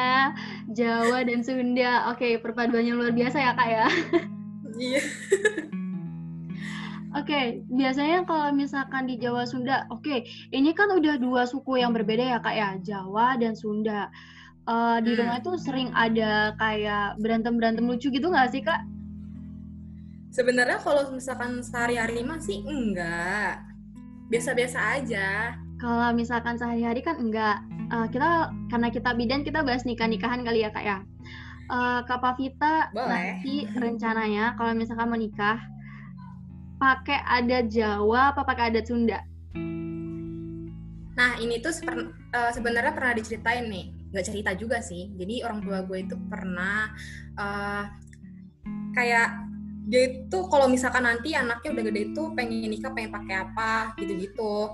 Jawa 0.72 1.27
dan 1.27 1.43
Sunda. 1.43 2.10
Oke, 2.12 2.39
perpaduannya 2.39 2.95
luar 2.95 3.12
biasa 3.12 3.38
ya, 3.43 3.51
Kak 3.53 3.69
ya. 3.69 3.88
Iya. 4.75 5.03
Oke, 7.15 7.31
okay, 7.31 7.45
biasanya 7.72 8.27
kalau 8.27 8.51
misalkan 8.51 9.07
di 9.07 9.15
Jawa 9.15 9.48
Sunda, 9.48 9.88
oke, 9.88 10.03
okay, 10.03 10.27
ini 10.51 10.75
kan 10.75 10.91
udah 10.91 11.15
dua 11.15 11.48
suku 11.48 11.79
yang 11.79 11.95
berbeda 11.95 12.36
ya 12.36 12.43
kak 12.43 12.51
ya, 12.51 12.75
Jawa 12.84 13.39
dan 13.39 13.55
Sunda. 13.55 14.12
Uh, 14.65 14.98
di 15.05 15.13
hmm. 15.13 15.19
rumah 15.22 15.38
itu 15.38 15.51
sering 15.62 15.93
ada 15.93 16.57
kayak 16.57 17.22
berantem 17.22 17.53
berantem 17.53 17.86
lucu 17.86 18.10
gitu 18.10 18.34
nggak 18.34 18.50
sih 18.50 18.65
kak? 18.65 18.81
Sebenarnya 20.34 20.81
kalau 20.81 21.13
misalkan 21.13 21.62
sehari-hari 21.62 22.25
mah 22.25 22.41
sih 22.41 22.65
enggak, 22.65 23.62
biasa-biasa 24.34 25.00
aja. 25.00 25.53
Kalau 25.77 26.10
misalkan 26.17 26.57
sehari-hari 26.57 27.05
kan 27.05 27.22
enggak. 27.22 27.62
Uh, 27.86 28.10
kita 28.10 28.50
karena 28.74 28.89
kita 28.89 29.13
bidan 29.13 29.45
kita 29.45 29.62
bahas 29.62 29.86
nikah 29.86 30.10
nikahan 30.10 30.41
kali 30.41 30.65
ya 30.65 30.74
kak 30.74 30.81
ya. 30.81 30.98
Uh, 31.65 32.01
Kak 32.05 32.22
Pavita 32.22 32.93
Boleh. 32.93 33.41
nanti 33.41 33.65
rencananya 33.74 34.53
kalau 34.53 34.77
misalkan 34.77 35.10
mau 35.10 35.17
nikah 35.17 35.57
pakai 36.77 37.22
adat 37.25 37.74
Jawa 37.74 38.34
apa 38.34 38.45
pakai 38.45 38.69
adat 38.69 38.86
Sunda? 38.86 39.19
Nah 41.15 41.39
ini 41.39 41.63
tuh 41.63 41.72
uh, 42.36 42.51
sebenarnya 42.51 42.91
pernah 42.91 43.15
diceritain 43.15 43.65
nih, 43.72 43.88
nggak 44.15 44.27
cerita 44.31 44.55
juga 44.55 44.79
sih. 44.79 45.12
Jadi 45.19 45.43
orang 45.43 45.60
tua 45.60 45.84
gue 45.84 46.07
itu 46.07 46.15
pernah 46.31 46.88
uh, 47.36 47.84
kayak 48.95 49.43
dia 49.86 50.24
itu 50.25 50.39
kalau 50.50 50.65
misalkan 50.72 51.05
nanti 51.05 51.36
anaknya 51.36 51.69
udah 51.75 51.84
gede 51.91 52.01
itu 52.10 52.24
pengen 52.34 52.72
nikah 52.72 52.95
pengen 52.95 53.12
pakai 53.12 53.36
apa 53.43 53.91
gitu-gitu. 54.00 54.72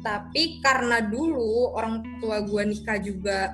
Tapi 0.00 0.64
karena 0.64 1.04
dulu 1.04 1.76
orang 1.76 2.00
tua 2.24 2.40
gue 2.40 2.62
nikah 2.64 2.96
juga 2.98 3.52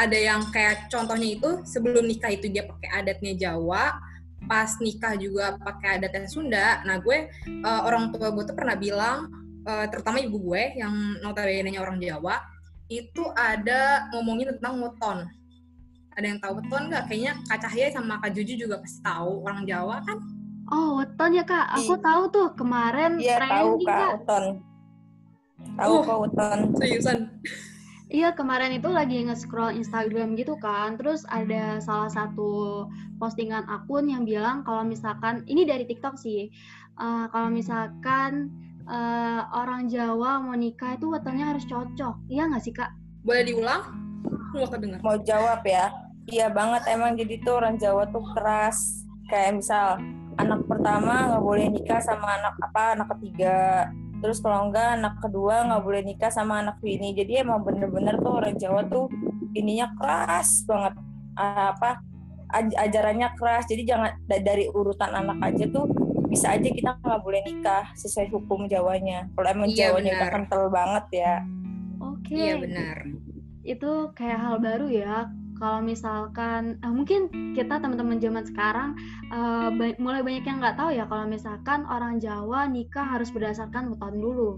ada 0.00 0.16
yang 0.16 0.48
kayak 0.48 0.88
contohnya 0.88 1.36
itu 1.36 1.60
sebelum 1.68 2.08
nikah 2.08 2.32
itu 2.32 2.48
dia 2.48 2.64
pakai 2.64 3.04
adatnya 3.04 3.36
Jawa, 3.36 4.00
pas 4.48 4.72
nikah 4.80 5.14
juga 5.20 5.60
pakai 5.60 6.00
adatnya 6.00 6.32
Sunda. 6.32 6.80
Nah 6.88 6.96
gue 6.98 7.28
uh, 7.60 7.82
orang 7.84 8.08
tua 8.08 8.32
gue 8.32 8.44
tuh 8.48 8.56
pernah 8.56 8.72
bilang, 8.72 9.28
uh, 9.68 9.86
terutama 9.92 10.18
ibu 10.24 10.40
gue 10.40 10.80
yang 10.80 11.20
notabene 11.20 11.76
orang 11.76 12.00
Jawa, 12.00 12.40
itu 12.90 13.24
ada 13.36 14.08
ngomongin 14.14 14.56
tentang 14.56 14.82
weton. 14.82 15.28
Ada 16.18 16.26
yang 16.26 16.38
tahu 16.42 16.60
weton 16.60 16.82
nggak? 16.90 17.04
Kayaknya 17.08 17.32
Kak 17.48 17.58
Cahya 17.66 17.86
sama 17.92 18.20
Kak 18.20 18.32
Juju 18.34 18.54
juga 18.66 18.80
pasti 18.80 19.00
tahu 19.00 19.44
orang 19.46 19.64
Jawa 19.64 20.02
kan? 20.04 20.18
Oh 20.72 20.96
weton 21.02 21.36
ya 21.36 21.44
kak, 21.44 21.68
aku 21.76 22.00
iya. 22.00 22.04
tahu 22.04 22.22
tuh 22.32 22.48
kemarin 22.56 23.20
Iya 23.20 23.36
tahu 23.44 23.70
kak 23.84 24.08
weton. 24.16 24.44
Tahu 25.76 25.92
uh, 25.92 26.00
kok 26.00 26.18
weton. 26.24 26.58
Seriusan? 26.80 27.18
Iya 28.12 28.36
kemarin 28.36 28.76
itu 28.76 28.88
lagi 28.92 29.24
nge-scroll 29.24 29.72
Instagram 29.72 30.36
gitu 30.36 30.56
kan, 30.60 31.00
terus 31.00 31.24
ada 31.32 31.80
salah 31.80 32.12
satu 32.12 32.84
postingan 33.16 33.64
akun 33.68 34.08
yang 34.08 34.28
bilang 34.28 34.60
kalau 34.68 34.84
misalkan 34.84 35.44
ini 35.48 35.64
dari 35.64 35.88
TikTok 35.88 36.20
sih, 36.20 36.52
uh, 37.00 37.28
kalau 37.32 37.48
misalkan 37.48 38.52
uh, 38.86 39.40
orang 39.52 39.90
Jawa 39.90 40.42
mau 40.42 40.56
nikah 40.56 40.96
itu 40.96 41.10
wetonnya 41.10 41.54
harus 41.54 41.64
cocok, 41.68 42.14
iya 42.32 42.48
nggak 42.48 42.62
sih 42.62 42.74
kak? 42.74 42.90
Boleh 43.22 43.42
diulang? 43.46 43.82
Mau 44.54 44.68
kedengar? 44.68 44.98
Mau 45.02 45.16
jawab 45.22 45.62
ya? 45.66 45.90
Iya 46.30 46.50
banget 46.54 46.86
emang 46.86 47.18
jadi 47.18 47.34
tuh 47.42 47.58
orang 47.58 47.76
Jawa 47.82 48.06
tuh 48.10 48.22
keras, 48.34 49.02
kayak 49.26 49.58
misal 49.58 49.98
anak 50.40 50.64
pertama 50.64 51.32
nggak 51.32 51.44
boleh 51.44 51.66
nikah 51.68 52.00
sama 52.00 52.40
anak 52.40 52.54
apa 52.60 52.82
anak 52.96 53.08
ketiga 53.16 53.88
terus 54.22 54.38
kalau 54.38 54.70
enggak 54.70 54.96
anak 54.96 55.18
kedua 55.18 55.66
nggak 55.66 55.82
boleh 55.82 56.02
nikah 56.06 56.30
sama 56.30 56.62
anak 56.62 56.78
ini 56.86 57.10
jadi 57.12 57.42
emang 57.42 57.66
bener-bener 57.66 58.16
tuh 58.22 58.38
orang 58.38 58.54
Jawa 58.54 58.86
tuh 58.86 59.10
ininya 59.52 59.90
keras 59.98 60.62
banget 60.64 60.94
apa 61.36 61.98
ajarannya 62.54 63.34
keras 63.34 63.66
jadi 63.66 63.82
jangan 63.82 64.10
dari 64.28 64.70
urutan 64.70 65.10
anak 65.10 65.42
aja 65.42 65.64
tuh 65.74 65.90
bisa 66.32 66.56
aja 66.56 66.64
kita 66.64 66.96
nggak 66.96 67.20
boleh 67.20 67.44
nikah 67.44 67.92
sesuai 67.92 68.32
hukum 68.32 68.64
Jawanya. 68.64 69.28
Kalau 69.36 69.48
emang 69.52 69.68
iya, 69.68 69.92
Jawanya 69.92 70.12
udah 70.16 70.30
kental 70.32 70.62
banget 70.72 71.04
ya. 71.12 71.34
Oke. 72.00 72.32
Okay. 72.32 72.36
iya 72.40 72.54
benar. 72.56 72.96
Itu 73.60 74.16
kayak 74.16 74.40
hal 74.40 74.56
baru 74.64 74.88
ya. 74.88 75.28
Kalau 75.60 75.84
misalkan 75.84 76.80
uh, 76.80 76.90
mungkin 76.90 77.28
kita 77.52 77.78
teman-teman 77.78 78.18
zaman 78.18 78.48
sekarang 78.48 78.96
uh, 79.30 79.68
ba 79.70 79.94
mulai 80.00 80.24
banyak 80.24 80.42
yang 80.48 80.58
nggak 80.58 80.74
tahu 80.74 80.90
ya 80.90 81.04
kalau 81.06 81.28
misalkan 81.28 81.84
orang 81.86 82.18
Jawa 82.18 82.66
nikah 82.66 83.04
harus 83.04 83.28
berdasarkan 83.28 83.92
weton 83.92 84.16
dulu. 84.16 84.56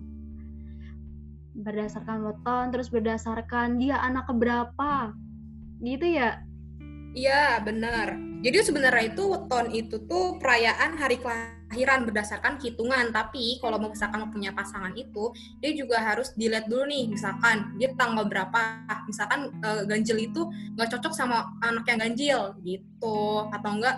Berdasarkan 1.59 2.23
weton 2.23 2.71
terus 2.71 2.88
berdasarkan 2.88 3.83
dia 3.83 3.99
anak 3.99 4.31
keberapa. 4.31 5.11
Gitu 5.83 6.23
ya? 6.23 6.38
Iya 7.19 7.61
benar 7.61 8.34
jadi 8.45 8.61
sebenarnya 8.61 9.17
itu 9.17 9.25
weton 9.25 9.73
itu 9.73 9.97
tuh 10.05 10.37
perayaan 10.37 11.01
hari 11.01 11.17
kelahiran 11.17 12.05
berdasarkan 12.05 12.61
hitungan. 12.61 13.09
Tapi 13.09 13.57
kalau 13.65 13.81
mau 13.81 13.89
misalkan 13.89 14.21
punya 14.29 14.53
pasangan 14.53 14.93
itu 14.93 15.33
dia 15.65 15.73
juga 15.73 15.97
harus 16.05 16.37
dilihat 16.37 16.69
dulu 16.69 16.85
nih. 16.85 17.09
Misalkan 17.09 17.73
dia 17.81 17.97
tanggal 17.97 18.29
berapa. 18.29 18.85
Misalkan 19.09 19.49
uh, 19.65 19.89
ganjil 19.89 20.29
itu 20.29 20.45
nggak 20.77 20.93
cocok 20.93 21.17
sama 21.17 21.57
anak 21.65 21.89
yang 21.89 21.99
ganjil 22.05 22.41
gitu. 22.61 23.49
Atau 23.49 23.81
enggak 23.81 23.97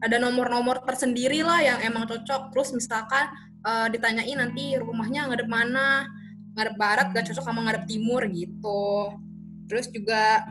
ada 0.00 0.16
nomor-nomor 0.16 0.80
tersendiri 0.88 1.44
lah 1.44 1.60
yang 1.60 1.84
emang 1.84 2.08
cocok. 2.08 2.56
Terus 2.56 2.72
misalkan 2.72 3.28
uh, 3.60 3.92
ditanyain 3.92 4.40
nanti 4.40 4.72
rumahnya 4.80 5.28
ngadep 5.28 5.52
mana 5.52 6.08
ngadep 6.56 6.74
barat 6.80 7.06
gak 7.12 7.28
cocok 7.28 7.44
sama 7.44 7.60
ngadep 7.68 7.84
timur 7.84 8.24
gitu. 8.24 9.14
Terus 9.68 9.86
juga 9.92 10.48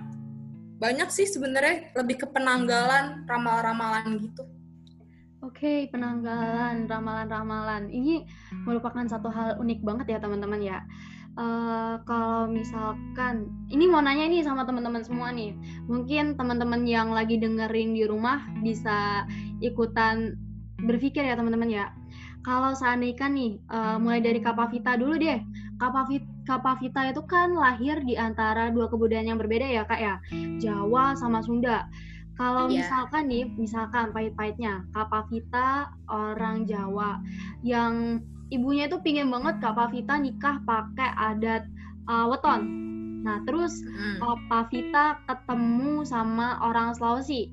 banyak 0.80 1.12
sih 1.12 1.28
sebenarnya 1.28 1.92
lebih 2.00 2.24
ke 2.24 2.28
penanggalan 2.32 3.28
ramal-ramalan 3.28 4.18
gitu. 4.24 4.48
Oke, 5.40 5.64
okay, 5.64 5.80
penanggalan, 5.92 6.88
ramalan-ramalan. 6.88 7.88
Ini 7.92 8.28
merupakan 8.68 9.04
satu 9.08 9.32
hal 9.32 9.56
unik 9.60 9.80
banget 9.84 10.16
ya 10.16 10.20
teman-teman 10.20 10.60
ya. 10.60 10.80
uh, 11.40 11.96
kalau 12.04 12.52
misalkan 12.52 13.48
ini 13.72 13.88
mau 13.88 14.04
nanya 14.04 14.28
nih 14.28 14.44
sama 14.44 14.68
teman-teman 14.68 15.04
semua 15.04 15.32
nih. 15.32 15.56
Mungkin 15.88 16.36
teman-teman 16.36 16.84
yang 16.84 17.16
lagi 17.16 17.40
dengerin 17.40 17.96
di 17.96 18.04
rumah 18.04 18.44
bisa 18.60 19.24
ikutan 19.64 20.36
berpikir 20.84 21.24
ya 21.24 21.40
teman-teman 21.40 21.72
ya. 21.72 21.86
Kalau 22.44 22.72
seandainya 22.76 23.28
nih 23.32 23.52
uh, 23.68 23.96
mulai 24.00 24.20
dari 24.20 24.40
Kapavita 24.40 24.96
dulu 24.96 25.20
deh. 25.20 25.40
Kapavita, 25.80 26.28
Kapavita 26.50 27.14
itu 27.14 27.22
kan 27.30 27.54
lahir 27.54 28.02
di 28.02 28.18
antara 28.18 28.74
dua 28.74 28.90
kebudayaan 28.90 29.30
yang 29.30 29.38
berbeda 29.38 29.70
ya 29.70 29.86
kak 29.86 30.02
ya 30.02 30.18
Jawa 30.58 31.14
sama 31.14 31.46
Sunda 31.46 31.86
kalau 32.40 32.72
yeah. 32.72 32.88
misalkan 32.88 33.28
nih, 33.28 33.52
misalkan 33.60 34.16
pahit-pahitnya, 34.16 34.88
Kapavita 34.96 35.92
orang 36.08 36.64
Jawa 36.64 37.20
yang 37.68 38.24
ibunya 38.48 38.88
itu 38.88 38.96
pingin 39.04 39.28
banget 39.28 39.60
Kapavita 39.60 40.16
nikah 40.16 40.64
pakai 40.64 41.12
adat 41.20 41.68
uh, 42.08 42.32
weton. 42.32 42.64
Nah, 43.28 43.44
terus 43.44 43.84
mm. 43.84 44.24
Kapavita 44.24 45.20
ketemu 45.28 46.08
sama 46.08 46.64
orang 46.64 46.96
Sulawesi. 46.96 47.52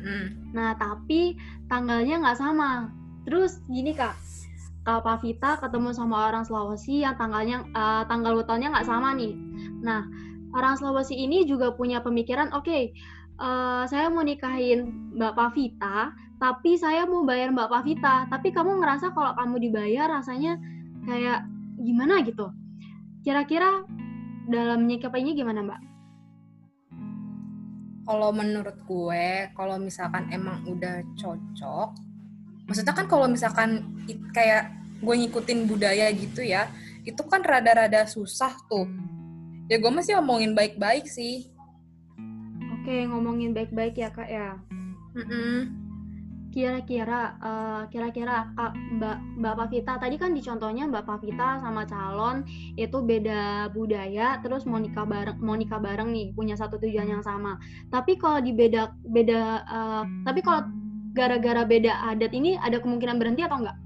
Mm. 0.00 0.56
Nah, 0.56 0.72
tapi 0.80 1.36
tanggalnya 1.68 2.24
nggak 2.24 2.40
sama. 2.40 2.88
Terus 3.28 3.60
gini 3.68 3.92
kak, 3.92 4.16
Kapavita 4.82 5.62
ketemu 5.62 5.94
sama 5.94 6.26
orang 6.26 6.42
Sulawesi 6.42 7.06
yang 7.06 7.14
tanggalnya 7.14 7.62
uh, 7.70 8.02
tanggal 8.10 8.34
wetonnya 8.34 8.74
nggak 8.74 8.88
sama 8.88 9.14
nih. 9.14 9.30
Nah, 9.78 10.10
orang 10.58 10.74
Sulawesi 10.74 11.14
ini 11.14 11.46
juga 11.46 11.70
punya 11.70 12.02
pemikiran, 12.02 12.50
oke, 12.50 12.66
okay, 12.66 12.82
uh, 13.38 13.86
saya 13.86 14.10
mau 14.10 14.26
nikahin 14.26 14.90
Mbak 15.14 15.34
Pavita, 15.38 16.10
tapi 16.42 16.74
saya 16.74 17.06
mau 17.06 17.22
bayar 17.22 17.54
Mbak 17.54 17.70
Pavita, 17.70 18.26
tapi 18.26 18.50
kamu 18.50 18.82
ngerasa 18.82 19.14
kalau 19.14 19.38
kamu 19.38 19.70
dibayar 19.70 20.10
rasanya 20.10 20.58
kayak 21.06 21.46
gimana 21.78 22.26
gitu. 22.26 22.50
Kira-kira 23.22 23.86
dalam 24.50 24.90
nyikapinya 24.90 25.30
gimana 25.30 25.62
Mbak? 25.62 25.80
Kalau 28.02 28.34
menurut 28.34 28.76
gue, 28.82 29.46
kalau 29.54 29.78
misalkan 29.78 30.26
emang 30.34 30.66
udah 30.66 31.06
cocok, 31.14 31.94
maksudnya 32.72 32.96
kan 32.96 33.04
kalau 33.04 33.28
misalkan 33.28 33.84
kayak 34.32 34.72
gue 35.04 35.14
ngikutin 35.20 35.68
budaya 35.68 36.08
gitu 36.16 36.40
ya, 36.40 36.72
itu 37.04 37.20
kan 37.28 37.44
rada-rada 37.44 38.08
susah 38.08 38.56
tuh. 38.72 38.88
Ya 39.68 39.76
gue 39.76 39.92
masih 39.92 40.16
ngomongin 40.16 40.56
baik-baik 40.56 41.04
sih 41.04 41.52
Oke, 42.82 43.06
ngomongin 43.06 43.54
baik-baik 43.54 43.94
ya 43.94 44.10
kak 44.10 44.26
ya. 44.26 44.58
Kira-kira, 46.50 47.38
uh, 47.38 47.86
kira-kira 47.86 48.50
kak 48.58 48.74
Mbak 48.98 49.38
Mbak 49.38 49.54
Pavita 49.54 49.92
tadi 50.02 50.18
kan 50.18 50.34
di 50.34 50.42
contohnya 50.42 50.90
Mbak 50.90 51.06
Pavita 51.06 51.62
sama 51.62 51.86
calon 51.86 52.42
itu 52.74 52.98
beda 53.06 53.70
budaya, 53.70 54.42
terus 54.42 54.66
mau 54.66 54.82
nikah 54.82 55.06
bareng, 55.06 55.38
mau 55.38 55.54
nikah 55.54 55.78
bareng 55.78 56.10
nih, 56.10 56.34
punya 56.34 56.58
satu 56.58 56.74
tujuan 56.82 57.06
yang 57.06 57.22
sama. 57.22 57.54
Tapi 57.86 58.18
kalau 58.18 58.42
di 58.42 58.50
beda 58.50 58.90
beda, 59.06 59.62
uh, 59.62 60.02
tapi 60.26 60.42
kalau 60.42 60.66
gara-gara 61.12 61.62
beda 61.64 61.92
adat 62.12 62.32
ini 62.32 62.56
ada 62.56 62.80
kemungkinan 62.80 63.20
berhenti 63.20 63.44
atau 63.44 63.60
enggak? 63.60 63.78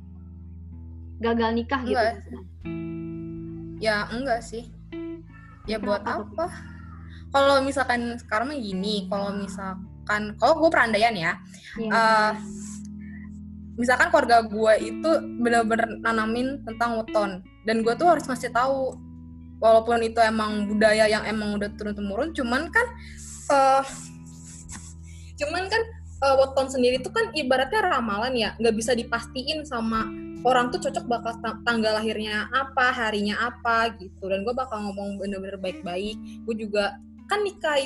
Gagal 1.23 1.51
nikah 1.55 1.81
gitu? 1.83 1.95
enggak. 1.95 2.15
gitu? 2.23 2.39
Ya 3.83 3.97
enggak 4.09 4.41
sih. 4.43 4.65
Ya 5.67 5.83
Kenapa 5.83 5.87
buat 5.87 6.03
apa? 6.07 6.47
kalau 7.37 7.61
misalkan 7.61 8.17
sekarang 8.17 8.55
gini 8.57 9.05
kalau 9.11 9.35
misalkan 9.35 10.33
kalau 10.41 10.57
gue 10.57 10.71
perandaian 10.73 11.13
ya 11.13 11.21
yeah. 11.21 11.37
Iya. 11.77 11.91
uh, 11.93 12.33
misalkan 13.77 14.09
keluarga 14.09 14.41
gue 14.47 14.73
itu 14.81 15.11
benar-benar 15.45 16.01
nanamin 16.01 16.65
tentang 16.65 17.03
weton 17.03 17.45
dan 17.69 17.85
gue 17.85 17.93
tuh 17.93 18.09
harus 18.09 18.25
ngasih 18.25 18.49
tahu 18.55 18.97
walaupun 19.61 20.01
itu 20.01 20.17
emang 20.25 20.65
budaya 20.65 21.05
yang 21.09 21.29
emang 21.29 21.61
udah 21.61 21.69
turun 21.77 21.93
temurun 21.93 22.33
cuman 22.33 22.73
kan 22.73 22.87
uh, 23.53 23.85
cuman 25.37 25.69
kan 25.69 25.83
uh, 26.23 26.35
weton 26.41 26.69
sendiri 26.71 27.03
itu 27.03 27.11
kan 27.13 27.33
ibaratnya 27.33 27.81
ramalan 27.85 28.35
ya. 28.37 28.51
Nggak 28.61 28.75
bisa 28.77 28.93
dipastiin 28.97 29.65
sama 29.67 30.09
orang 30.47 30.71
tuh 30.71 30.79
cocok 30.89 31.05
bakal 31.11 31.33
tanggal 31.67 31.99
lahirnya 31.99 32.47
apa 32.55 32.93
harinya 32.95 33.37
apa 33.41 33.93
gitu. 33.99 34.31
Dan 34.31 34.47
gue 34.47 34.55
bakal 34.55 34.85
ngomong 34.87 35.19
bener-bener 35.21 35.59
baik-baik. 35.59 36.17
Gue 36.47 36.55
juga 36.57 36.97
kan 37.27 37.43
nikah 37.43 37.77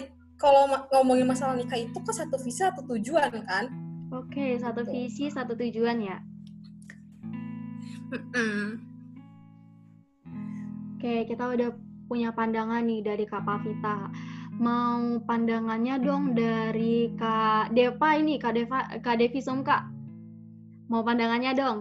kalau 0.40 0.68
ngomongin 0.92 1.28
masalah 1.28 1.56
nikah 1.56 1.76
itu 1.80 1.96
kan 2.00 2.14
satu 2.16 2.36
visi 2.40 2.60
satu 2.60 2.84
tujuan 2.84 3.30
kan? 3.44 3.68
Oke 4.10 4.34
okay, 4.34 4.50
satu 4.58 4.82
visi 4.88 5.30
satu 5.30 5.54
tujuan 5.54 6.02
ya? 6.02 6.18
Oke 8.10 8.26
okay, 10.98 11.18
kita 11.24 11.46
udah 11.46 11.70
punya 12.10 12.34
pandangan 12.34 12.82
nih 12.82 13.06
dari 13.06 13.22
Kak 13.22 13.46
Pavita 13.46 14.10
mau 14.60 15.18
pandangannya 15.24 15.96
dong 16.04 16.36
dari 16.36 17.16
Kak 17.16 17.72
Deva 17.72 18.08
ini 18.20 18.36
Kak 18.36 18.52
Deva 18.52 18.78
Kak 19.00 19.16
Devi 19.16 19.40
Sumka 19.40 19.88
mau 20.92 21.00
pandangannya 21.00 21.52
dong 21.56 21.78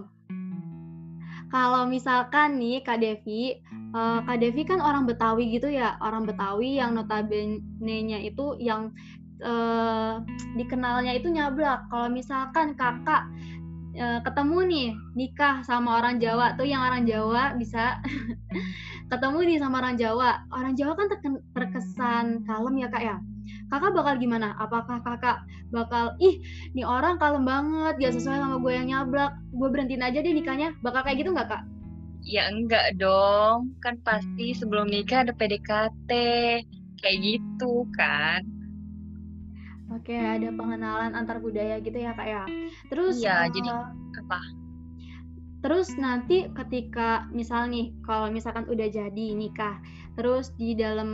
kalau 1.52 1.86
misalkan 1.92 2.56
nih 2.56 2.80
Kak 2.82 3.04
Devi 3.04 3.60
uh, 3.94 4.20
Kak 4.26 4.38
Devi 4.42 4.62
kan 4.66 4.80
orang 4.82 5.10
Betawi 5.10 5.50
gitu 5.54 5.70
ya, 5.70 5.98
orang 6.02 6.30
Betawi 6.30 6.78
yang 6.78 6.98
notabene-nya 6.98 8.22
itu 8.22 8.58
yang 8.62 8.94
uh, 9.42 10.22
dikenalnya 10.58 11.18
itu 11.18 11.30
nyablak. 11.30 11.90
Kalau 11.90 12.08
misalkan 12.12 12.78
kakak 12.78 13.26
uh, 13.98 14.20
ketemu 14.22 14.58
nih 14.70 14.88
nikah 15.18 15.66
sama 15.66 16.00
orang 16.02 16.22
Jawa 16.22 16.54
tuh 16.58 16.68
yang 16.68 16.86
orang 16.86 17.06
Jawa 17.10 17.58
bisa 17.58 17.98
ketemu 19.12 19.40
nih 19.56 19.58
sama 19.58 19.82
orang 19.82 19.96
Jawa. 19.98 20.46
Orang 20.54 20.74
Jawa 20.78 20.94
kan 20.94 21.08
terkesan 21.80 22.44
kalem 22.44 22.76
ya 22.84 22.88
kak 22.92 23.04
ya. 23.04 23.16
Kakak 23.72 23.96
bakal 23.96 24.14
gimana? 24.20 24.54
Apakah 24.60 25.00
kakak 25.02 25.42
bakal 25.72 26.14
ih 26.20 26.44
nih 26.76 26.84
orang 26.84 27.16
kalem 27.18 27.48
banget 27.48 27.96
gak 27.98 28.14
sesuai 28.20 28.44
sama 28.44 28.60
gue 28.60 28.74
yang 28.76 28.88
nyablak 28.92 29.32
gue 29.56 29.68
berhentiin 29.72 30.04
aja 30.04 30.20
deh 30.20 30.34
nikahnya 30.36 30.76
bakal 30.84 31.02
kayak 31.06 31.22
gitu 31.24 31.32
nggak 31.32 31.50
kak? 31.50 31.64
ya 32.30 32.52
enggak 32.52 33.00
dong 33.00 33.74
kan 33.80 33.96
pasti 34.04 34.52
sebelum 34.52 34.92
nikah 34.92 35.24
ada 35.24 35.34
PDKT 35.34 36.12
kayak 37.00 37.18
gitu 37.24 37.88
kan 37.96 38.44
oke 39.90 40.12
ada 40.12 40.52
pengenalan 40.52 41.16
antar 41.16 41.40
budaya 41.40 41.80
gitu 41.80 41.96
ya 41.96 42.12
kak 42.14 42.28
ya 42.28 42.44
terus 42.92 43.24
ya 43.24 43.48
uh, 43.48 43.50
jadi 43.50 43.70
apa 44.20 44.40
terus 45.60 45.96
nanti 46.00 46.48
ketika 46.56 47.28
misal 47.32 47.68
nih 47.68 47.92
kalau 48.04 48.32
misalkan 48.32 48.68
udah 48.68 48.88
jadi 48.88 49.26
nikah 49.36 49.80
terus 50.16 50.52
di 50.56 50.76
dalam 50.76 51.10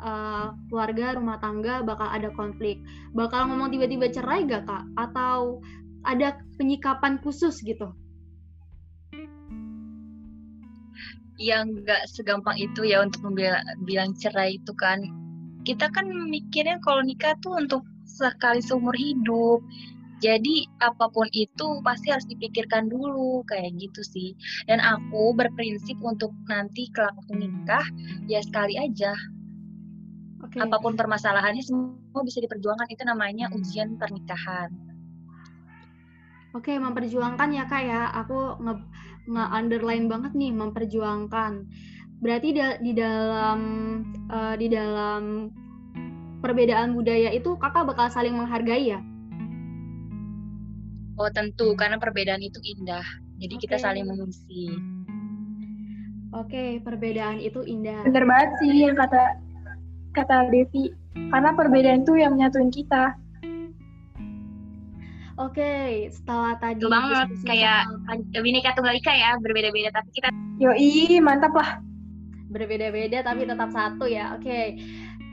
uh, 0.00 0.54
keluarga 0.70 1.14
rumah 1.14 1.38
tangga 1.38 1.84
bakal 1.84 2.08
ada 2.08 2.30
konflik. 2.34 2.82
Bakal 3.14 3.50
ngomong 3.50 3.70
tiba-tiba 3.70 4.10
cerai 4.10 4.46
gak 4.48 4.66
kak? 4.66 4.84
Atau 4.98 5.62
ada 6.04 6.38
penyikapan 6.58 7.20
khusus 7.22 7.60
gitu? 7.62 7.92
Yang 11.34 11.82
nggak 11.82 12.02
segampang 12.06 12.56
itu 12.62 12.86
ya 12.86 13.02
untuk 13.02 13.26
bilang 13.82 14.14
cerai 14.14 14.58
itu 14.58 14.72
kan. 14.78 15.02
Kita 15.64 15.90
kan 15.90 16.06
mikirnya 16.28 16.78
kalau 16.84 17.02
nikah 17.02 17.34
tuh 17.40 17.58
untuk 17.58 17.82
sekali 18.06 18.60
seumur 18.62 18.94
hidup. 18.94 19.64
Jadi 20.22 20.64
apa 20.80 21.10
pun 21.10 21.26
itu 21.36 21.82
pasti 21.84 22.08
harus 22.08 22.24
dipikirkan 22.30 22.86
dulu 22.86 23.42
kayak 23.50 23.74
gitu 23.76 24.00
sih. 24.06 24.30
Dan 24.70 24.78
aku 24.78 25.34
berprinsip 25.34 25.98
untuk 26.00 26.30
nanti 26.46 26.86
kelak 26.94 27.12
waktu 27.18 27.44
nikah 27.44 27.84
ya 28.30 28.40
sekali 28.40 28.78
aja 28.78 29.12
okay. 30.44 30.60
apa 30.60 30.76
pun 30.78 30.92
permasalahannya 30.94 31.64
semua 31.64 32.22
bisa 32.22 32.38
diperjuangkan 32.44 32.88
itu 32.92 33.02
namanya 33.02 33.48
ujian 33.56 33.96
pernikahan 33.96 34.70
Oke, 36.54 36.78
memperjuangkan 36.78 37.50
ya 37.50 37.66
kak 37.66 37.82
ya. 37.82 38.14
Aku 38.22 38.62
nge 38.62 38.74
nge-underline 39.26 40.06
banget 40.06 40.32
nih 40.38 40.54
memperjuangkan. 40.54 41.66
Berarti 42.22 42.48
da 42.54 42.78
di 42.78 42.94
dalam 42.94 43.58
uh, 44.30 44.54
di 44.54 44.70
dalam 44.70 45.50
perbedaan 46.38 46.94
budaya 46.94 47.34
itu 47.34 47.58
kakak 47.58 47.90
bakal 47.90 48.06
saling 48.06 48.38
menghargai 48.38 48.94
ya? 48.94 49.02
Oh 51.18 51.26
tentu, 51.34 51.74
karena 51.74 51.98
perbedaan 51.98 52.38
itu 52.38 52.62
indah. 52.62 53.02
Jadi 53.42 53.54
okay. 53.58 53.62
kita 53.66 53.76
saling 53.82 54.06
mengisi. 54.06 54.70
Oke, 56.34 56.50
okay, 56.50 56.68
perbedaan 56.86 57.42
itu 57.42 57.66
indah. 57.66 58.06
Bener 58.06 58.26
banget 58.30 58.50
sih 58.62 58.78
yang 58.78 58.94
kata 58.94 59.42
kata 60.14 60.48
Devi. 60.48 60.94
Karena 61.14 61.50
perbedaan 61.54 62.06
itu 62.06 62.14
yang 62.14 62.38
menyatuin 62.38 62.70
kita. 62.70 63.18
Oke, 65.34 65.58
okay, 65.58 65.90
setelah 66.14 66.54
tadi 66.62 66.78
Betul 66.78 66.94
banget 66.94 67.28
kayak 67.42 67.90
sama... 67.90 68.38
Bineka 68.38 68.70
Tunggal 68.78 68.94
Ika 69.02 69.10
ya, 69.10 69.34
berbeda-beda 69.42 69.90
tapi 69.90 70.14
kita 70.14 70.30
Yoi, 70.62 71.18
mantap 71.18 71.50
lah. 71.58 71.82
Berbeda-beda 72.54 73.26
tapi 73.26 73.42
tetap 73.42 73.74
satu 73.74 74.06
ya. 74.06 74.38
Oke. 74.38 74.46
Okay. 74.46 74.66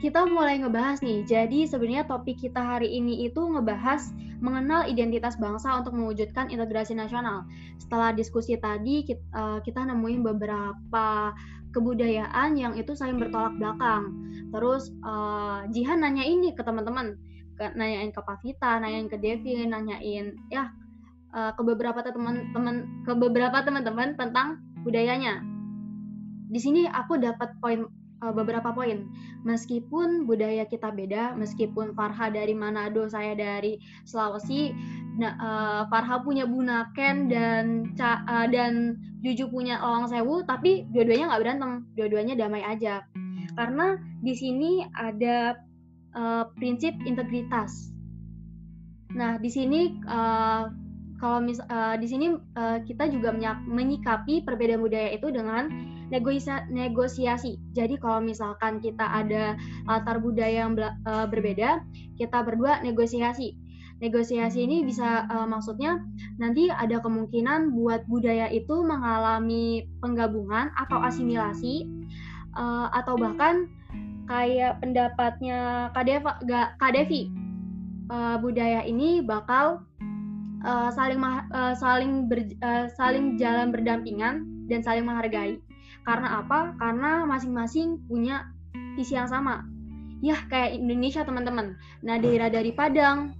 Kita 0.02 0.26
mulai 0.26 0.58
ngebahas 0.58 0.98
nih. 0.98 1.22
Jadi 1.22 1.70
sebenarnya 1.70 2.10
topik 2.10 2.42
kita 2.42 2.58
hari 2.58 2.90
ini 2.90 3.30
itu 3.30 3.38
ngebahas 3.38 4.10
mengenal 4.42 4.90
identitas 4.90 5.38
bangsa 5.38 5.78
untuk 5.78 5.94
mewujudkan 5.94 6.50
integrasi 6.50 6.98
nasional. 6.98 7.46
Setelah 7.78 8.10
diskusi 8.10 8.58
tadi 8.58 9.06
kita, 9.06 9.22
uh, 9.30 9.58
kita 9.62 9.86
nemuin 9.86 10.26
beberapa 10.26 11.30
kebudayaan 11.72 12.54
yang 12.54 12.76
itu 12.76 12.92
saling 12.92 13.18
bertolak 13.18 13.56
belakang. 13.56 14.12
Terus 14.52 14.92
uh, 15.02 15.64
Jihan 15.72 16.04
nanya 16.04 16.22
ini 16.22 16.52
ke 16.52 16.62
teman-teman, 16.62 17.16
nanyain 17.58 18.12
ke 18.12 18.20
Pavita, 18.20 18.78
nanyain 18.78 19.08
ke 19.08 19.16
Devi, 19.16 19.64
nanyain 19.64 20.36
ya 20.52 20.68
uh, 21.32 21.52
ke 21.56 21.62
beberapa 21.64 22.04
teman-teman 22.04 23.04
ke 23.08 23.12
beberapa 23.16 23.64
teman-teman 23.64 24.14
tentang 24.20 24.60
budayanya. 24.84 25.40
Di 26.52 26.60
sini 26.60 26.84
aku 26.84 27.16
dapat 27.16 27.56
poin 27.64 27.88
uh, 28.22 28.32
beberapa 28.32 28.70
poin. 28.70 29.08
Meskipun 29.42 30.28
budaya 30.28 30.68
kita 30.68 30.94
beda, 30.94 31.34
meskipun 31.34 31.96
Farha 31.98 32.30
dari 32.30 32.54
Manado, 32.54 33.08
saya 33.10 33.34
dari 33.34 33.80
Sulawesi, 34.06 34.70
nah, 35.18 35.32
uh, 35.36 35.82
Farha 35.92 36.20
punya 36.24 36.48
Bunaken 36.48 37.28
dan 37.28 37.64
uh, 38.00 38.46
dan 38.48 38.96
Juju 39.22 39.48
punya 39.52 39.78
Lawang 39.78 40.10
Sewu, 40.10 40.42
tapi 40.42 40.88
dua-duanya 40.90 41.30
nggak 41.30 41.42
berantem, 41.42 41.72
dua-duanya 41.94 42.34
damai 42.34 42.62
aja. 42.66 43.06
Karena 43.54 44.00
di 44.24 44.34
sini 44.34 44.82
ada 44.96 45.54
uh, 46.16 46.48
prinsip 46.56 46.96
integritas. 47.04 47.92
Nah, 49.12 49.36
di 49.36 49.52
sini 49.52 49.92
uh, 50.08 50.72
kalau 51.22 51.38
mis 51.38 51.62
uh, 51.62 51.94
di 51.94 52.10
sini 52.10 52.34
uh, 52.34 52.82
kita 52.82 53.06
juga 53.06 53.30
menyikapi 53.68 54.42
perbedaan 54.42 54.82
budaya 54.82 55.14
itu 55.14 55.30
dengan 55.30 55.70
negosia 56.10 56.66
negosiasi. 56.66 57.62
Jadi 57.72 57.94
kalau 58.02 58.18
misalkan 58.20 58.82
kita 58.82 59.06
ada 59.06 59.54
latar 59.86 60.18
budaya 60.18 60.66
yang 60.66 60.74
uh, 60.76 61.30
berbeda, 61.30 61.86
kita 62.18 62.42
berdua 62.42 62.82
negosiasi. 62.82 63.54
Negosiasi 64.02 64.66
ini 64.66 64.82
bisa 64.82 65.30
uh, 65.30 65.46
maksudnya 65.46 66.02
nanti 66.42 66.66
ada 66.66 66.98
kemungkinan 66.98 67.70
buat 67.70 68.02
budaya 68.10 68.50
itu 68.50 68.82
mengalami 68.82 69.86
penggabungan 70.02 70.74
atau 70.74 70.98
asimilasi 71.06 71.86
uh, 72.58 72.90
atau 72.90 73.14
bahkan 73.14 73.70
kayak 74.26 74.82
pendapatnya 74.82 75.90
Kadevi, 75.94 76.32
Kadevi 76.82 77.22
uh, 78.10 78.42
budaya 78.42 78.82
ini 78.82 79.22
bakal 79.22 79.86
uh, 80.66 80.90
saling 80.90 81.22
uh, 81.22 81.74
saling 81.78 82.26
ber, 82.26 82.42
uh, 82.62 82.90
saling 82.98 83.38
jalan 83.38 83.70
berdampingan 83.70 84.66
dan 84.66 84.80
saling 84.82 85.06
menghargai. 85.06 85.58
Karena 86.02 86.42
apa? 86.42 86.74
Karena 86.82 87.22
masing-masing 87.22 88.02
punya 88.10 88.50
visi 88.98 89.14
yang 89.14 89.30
sama. 89.30 89.62
Ya, 90.22 90.38
kayak 90.50 90.78
Indonesia 90.78 91.22
teman-teman. 91.26 91.78
Nadira 92.02 92.50
dari 92.50 92.74
Padang, 92.74 93.34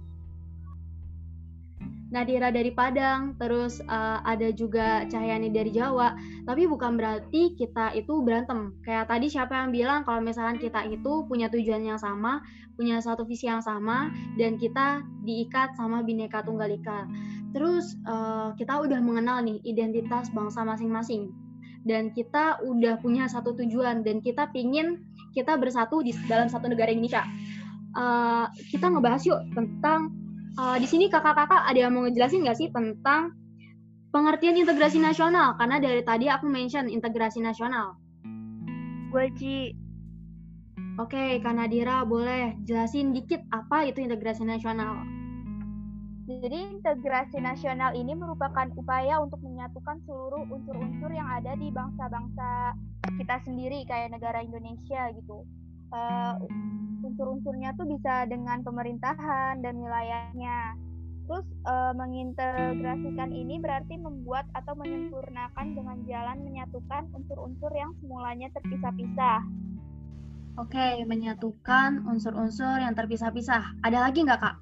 Nadira 2.13 2.53
dari 2.53 2.69
Padang, 2.69 3.33
terus 3.41 3.81
uh, 3.89 4.21
ada 4.21 4.53
juga 4.53 5.01
Cahyani 5.09 5.49
dari 5.49 5.73
Jawa. 5.73 6.13
Tapi 6.45 6.69
bukan 6.69 6.93
berarti 6.93 7.57
kita 7.57 7.89
itu 7.97 8.21
berantem. 8.21 8.77
Kayak 8.85 9.09
tadi 9.09 9.33
siapa 9.33 9.57
yang 9.57 9.73
bilang 9.73 10.05
kalau 10.05 10.21
misalkan 10.21 10.61
kita 10.61 10.85
itu 10.85 11.25
punya 11.25 11.49
tujuan 11.49 11.81
yang 11.81 11.97
sama, 11.97 12.45
punya 12.77 13.01
satu 13.01 13.25
visi 13.25 13.49
yang 13.49 13.65
sama, 13.65 14.13
dan 14.37 14.61
kita 14.61 15.01
diikat 15.25 15.73
sama 15.73 16.05
Bhinneka 16.05 16.45
Tunggal 16.45 16.77
Ika. 16.77 17.09
Terus 17.49 17.97
uh, 18.05 18.53
kita 18.61 18.85
udah 18.85 19.01
mengenal 19.01 19.41
nih 19.41 19.57
identitas 19.65 20.29
bangsa 20.29 20.61
masing-masing. 20.61 21.33
Dan 21.83 22.13
kita 22.13 22.61
udah 22.63 23.01
punya 23.01 23.25
satu 23.27 23.57
tujuan 23.57 24.05
dan 24.07 24.23
kita 24.23 24.47
pingin 24.53 25.03
kita 25.33 25.57
bersatu 25.57 25.99
di 26.05 26.13
dalam 26.29 26.45
satu 26.45 26.69
negara 26.69 26.93
Indonesia. 26.93 27.25
Uh, 27.97 28.47
kita 28.69 28.89
ngebahas 28.89 29.21
yuk 29.25 29.41
tentang 29.57 30.22
uh, 30.57 30.77
di 30.77 30.87
sini 30.89 31.09
kakak-kakak 31.09 31.65
ada 31.65 31.79
yang 31.79 31.93
mau 31.93 32.05
ngejelasin 32.05 32.45
nggak 32.45 32.57
sih 32.59 32.69
tentang 32.69 33.33
pengertian 34.13 34.57
integrasi 34.57 35.01
nasional? 35.01 35.57
Karena 35.57 35.81
dari 35.81 36.01
tadi 36.05 36.29
aku 36.29 36.45
mention 36.45 36.89
integrasi 36.89 37.41
nasional. 37.41 37.97
Gue 39.09 39.29
Ji. 39.37 39.73
Oke, 41.01 41.17
okay, 41.17 41.29
Kak 41.41 41.57
Nadira 41.57 42.05
boleh 42.05 42.53
jelasin 42.69 43.17
dikit 43.17 43.41
apa 43.49 43.89
itu 43.89 44.05
integrasi 44.05 44.45
nasional? 44.45 45.01
Jadi 46.23 46.79
integrasi 46.79 47.41
nasional 47.41 47.97
ini 47.97 48.13
merupakan 48.15 48.69
upaya 48.77 49.19
untuk 49.19 49.41
menyatukan 49.41 49.99
seluruh 50.05 50.45
unsur-unsur 50.47 51.11
yang 51.11 51.27
ada 51.27 51.57
di 51.57 51.67
bangsa-bangsa 51.73 52.77
kita 53.19 53.35
sendiri 53.43 53.83
kayak 53.89 54.13
negara 54.15 54.39
Indonesia 54.39 55.11
gitu. 55.17 55.43
Uh, 55.93 56.41
unsur-unsurnya 57.03 57.75
tuh 57.77 57.85
bisa 57.85 58.25
dengan 58.25 58.65
pemerintahan 58.65 59.61
dan 59.61 59.75
wilayahnya. 59.77 60.73
Terus 61.23 61.47
e, 61.63 61.75
mengintegrasikan 61.95 63.31
ini 63.31 63.55
berarti 63.61 63.95
membuat 63.95 64.43
atau 64.51 64.75
menyempurnakan 64.75 65.71
dengan 65.71 65.97
jalan 66.03 66.37
menyatukan 66.43 67.07
unsur-unsur 67.15 67.71
yang 67.71 67.95
semulanya 68.03 68.51
terpisah-pisah. 68.51 69.39
Oke, 70.59 71.01
menyatukan 71.07 72.03
unsur-unsur 72.05 72.77
yang 72.83 72.93
terpisah-pisah. 72.93 73.79
Ada 73.87 74.09
lagi 74.09 74.19
nggak, 74.27 74.41
Kak? 74.41 74.55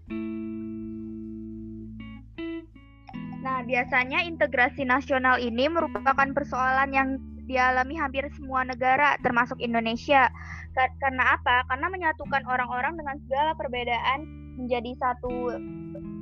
Nah, 3.41 3.65
biasanya 3.65 4.21
integrasi 4.21 4.85
nasional 4.85 5.41
ini 5.41 5.65
merupakan 5.65 6.29
persoalan 6.29 6.93
yang 6.93 7.09
dialami 7.51 7.99
hampir 7.99 8.23
semua 8.39 8.63
negara, 8.63 9.19
termasuk 9.19 9.59
Indonesia. 9.59 10.31
Karena 10.73 11.35
apa? 11.35 11.67
Karena 11.67 11.91
menyatukan 11.91 12.47
orang-orang 12.47 12.95
dengan 12.95 13.19
segala 13.27 13.51
perbedaan 13.59 14.23
menjadi 14.55 14.95
satu 14.95 15.51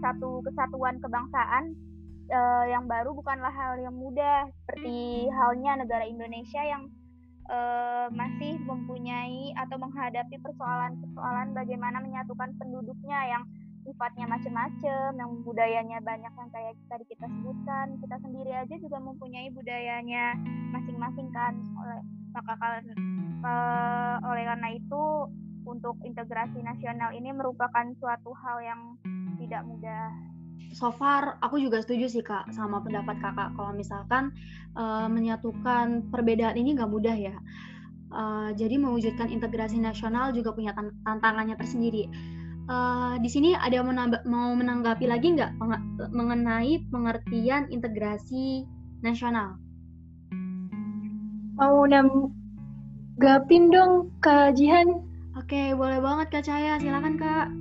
satu 0.02 0.42
kesatuan 0.42 0.98
kebangsaan 0.98 1.78
uh, 2.34 2.66
yang 2.66 2.90
baru 2.90 3.14
bukanlah 3.14 3.54
hal 3.54 3.78
yang 3.78 3.94
mudah. 3.94 4.50
Seperti 4.66 5.30
halnya 5.30 5.86
negara 5.86 6.10
Indonesia 6.10 6.66
yang 6.66 6.90
uh, 7.46 8.08
masih 8.10 8.58
mempunyai 8.66 9.54
atau 9.54 9.78
menghadapi 9.78 10.42
persoalan-persoalan 10.42 11.54
bagaimana 11.54 12.02
menyatukan 12.02 12.58
penduduknya 12.58 13.38
yang 13.38 13.44
sifatnya 13.90 14.30
macam-macam, 14.30 15.10
yang 15.18 15.32
budayanya 15.42 15.98
banyak 16.06 16.30
yang 16.30 16.50
kayak 16.54 16.78
tadi 16.86 17.06
kita 17.10 17.26
sebutkan. 17.26 17.98
Kita 17.98 18.16
sendiri 18.22 18.54
aja 18.54 18.76
juga 18.78 19.02
mempunyai 19.02 19.50
budayanya 19.50 20.38
masing-masing 20.70 21.34
kan. 21.34 21.58
Oleh 21.82 22.06
maka 22.30 22.54
uh, 23.42 24.16
oleh 24.30 24.46
karena 24.46 24.70
itu 24.78 25.04
untuk 25.66 25.98
integrasi 26.06 26.62
nasional 26.62 27.10
ini 27.18 27.34
merupakan 27.34 27.90
suatu 27.98 28.30
hal 28.38 28.62
yang 28.62 28.82
tidak 29.42 29.66
mudah. 29.66 30.14
So 30.78 30.94
far 30.94 31.42
aku 31.42 31.58
juga 31.58 31.82
setuju 31.82 32.06
sih 32.06 32.22
kak 32.22 32.54
sama 32.54 32.78
pendapat 32.86 33.18
kakak 33.18 33.58
kalau 33.58 33.74
misalkan 33.74 34.30
uh, 34.78 35.10
menyatukan 35.10 36.14
perbedaan 36.14 36.54
ini 36.62 36.78
nggak 36.78 36.92
mudah 36.94 37.18
ya. 37.18 37.36
Uh, 38.10 38.50
jadi 38.58 38.78
mewujudkan 38.82 39.30
integrasi 39.30 39.78
nasional 39.78 40.34
juga 40.34 40.54
punya 40.54 40.74
tantangannya 41.06 41.58
tersendiri. 41.58 42.10
Uh, 42.70 43.18
di 43.18 43.30
sini 43.34 43.58
ada 43.58 43.82
yang 43.82 43.90
menambah, 43.90 44.30
mau 44.30 44.54
menanggapi 44.54 45.10
lagi 45.10 45.34
nggak 45.34 45.58
mengenai 46.14 46.86
pengertian 46.94 47.66
integrasi 47.74 48.70
nasional? 49.02 49.58
Mau 51.58 51.90
Gapin 53.20 53.74
dong 53.74 54.14
Kak 54.22 54.56
Jihan. 54.56 55.02
Oke, 55.36 55.76
boleh 55.76 56.00
banget 56.00 56.30
Kak 56.30 56.44
Cahaya, 56.46 56.78
silakan 56.78 57.18
Kak. 57.18 57.52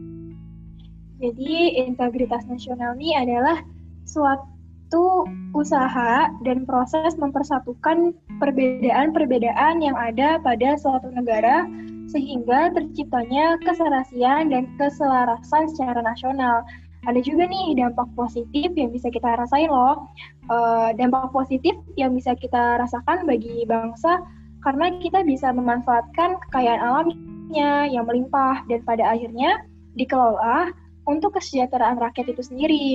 Jadi 1.18 1.83
integritas 1.83 2.47
nasional 2.47 2.94
ini 2.94 3.18
adalah 3.18 3.59
suatu 4.07 5.27
usaha 5.51 6.31
dan 6.47 6.62
proses 6.62 7.18
mempersatukan 7.18 8.14
perbedaan-perbedaan 8.38 9.83
yang 9.83 9.99
ada 9.99 10.38
pada 10.38 10.79
suatu 10.79 11.11
negara 11.11 11.66
sehingga 12.09 12.73
terciptanya 12.73 13.61
keserasian 13.62 14.49
dan 14.49 14.64
keselarasan 14.81 15.68
secara 15.73 16.01
nasional. 16.01 16.64
Ada 17.07 17.23
juga 17.23 17.47
nih 17.47 17.79
dampak 17.79 18.09
positif 18.18 18.75
yang 18.75 18.90
bisa 18.90 19.09
kita 19.12 19.38
rasain 19.38 19.71
loh. 19.71 20.09
Uh, 20.51 20.90
dampak 20.97 21.31
positif 21.31 21.77
yang 21.94 22.16
bisa 22.16 22.35
kita 22.35 22.81
rasakan 22.81 23.29
bagi 23.29 23.62
bangsa 23.68 24.25
karena 24.66 24.90
kita 24.99 25.23
bisa 25.23 25.55
memanfaatkan 25.55 26.40
kekayaan 26.49 26.83
alamnya 26.83 27.87
yang 27.87 28.05
melimpah 28.09 28.66
dan 28.66 28.83
pada 28.83 29.14
akhirnya 29.14 29.62
dikelola 29.94 30.75
untuk 31.07 31.38
kesejahteraan 31.38 32.03
rakyat 32.03 32.35
itu 32.35 32.42
sendiri. 32.42 32.88